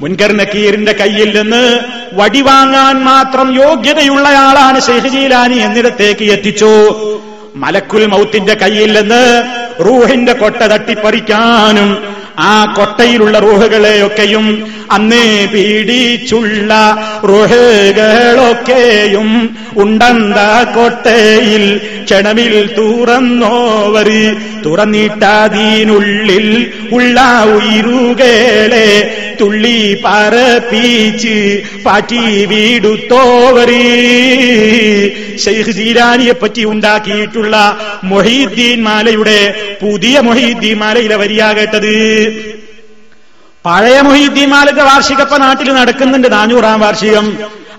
[0.00, 1.80] മുൻകർ നക്കീറിന്റെ കയ്യിൽ നിന്ന്
[2.12, 6.72] വടി വാങ്ങാൻ മാത്രം യോഗ്യതയുള്ളയാളാണ് ഷെയ്ഖ് ജീലാനി എന്നിടത്തേക്ക് എത്തിച്ചു.
[7.56, 9.42] മലക്കുൽ മൗത്തിന്റെ കയ്യിൽ നിന്ന്
[9.84, 20.36] റൂഹിന്റെ കൊട്ട തട്ടിപ്പറിക്കാനും ആ കൊട്ടയിലുള്ള റൂഹുകളെയൊക്കെയും അന്നേ പീഡിച്ചുള്ള റുഹകളൊക്കെയും ഉണ്ടന്ത
[20.74, 24.38] കൊട്ടയിൽ ക്ഷണമിൽ തുറന്നോവരി.
[24.64, 31.36] തുറന്നിട്ടാതീനുള്ളിൽ ഉള്ള ഉയരുകളെ തുള്ളി പറപ്പീച്ച്
[31.84, 32.22] പാറ്റി
[32.52, 33.86] വീടുത്തോവറി
[35.44, 37.56] ഷെയ്ഖ് ജീലാനിയെ പറ്റി ഉണ്ടാക്കിയിട്ടുള്ള
[38.04, 39.40] മൊഹീദ്ദീൻ മാലയുടെ
[39.82, 41.94] പുതിയ മൊഹീദ്ദീൻ മാലയിലെ വരിയാ കേട്ടത്
[43.64, 47.28] പഴയ മൊഹീദ്ദീൻ മാലയുടെ വാർഷികപ്പ നാട്ടിൽ നടക്കുന്നുണ്ട് നാനൂറാം വാർഷികം.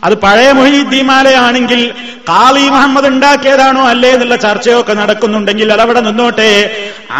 [0.03, 1.81] അത് പഴയ മൊഹീദ്ദീൻ മാലയാണെങ്കിൽ
[2.29, 6.51] കാളി മുഹമ്മദ് ഉണ്ടാക്കിയതാണോ അല്ലേ എന്നുള്ള ചർച്ചയൊക്കെ നടക്കുന്നുണ്ടെങ്കിൽ അതവിടെ നിന്നോട്ടെ.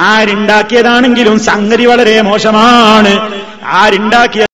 [0.07, 3.13] ആരുണ്ടാക്കിയതാണെങ്കിലും സംഗതി വളരെ മോശമാണ്.
[3.75, 4.46] ആരുണ്ടാക്കിയ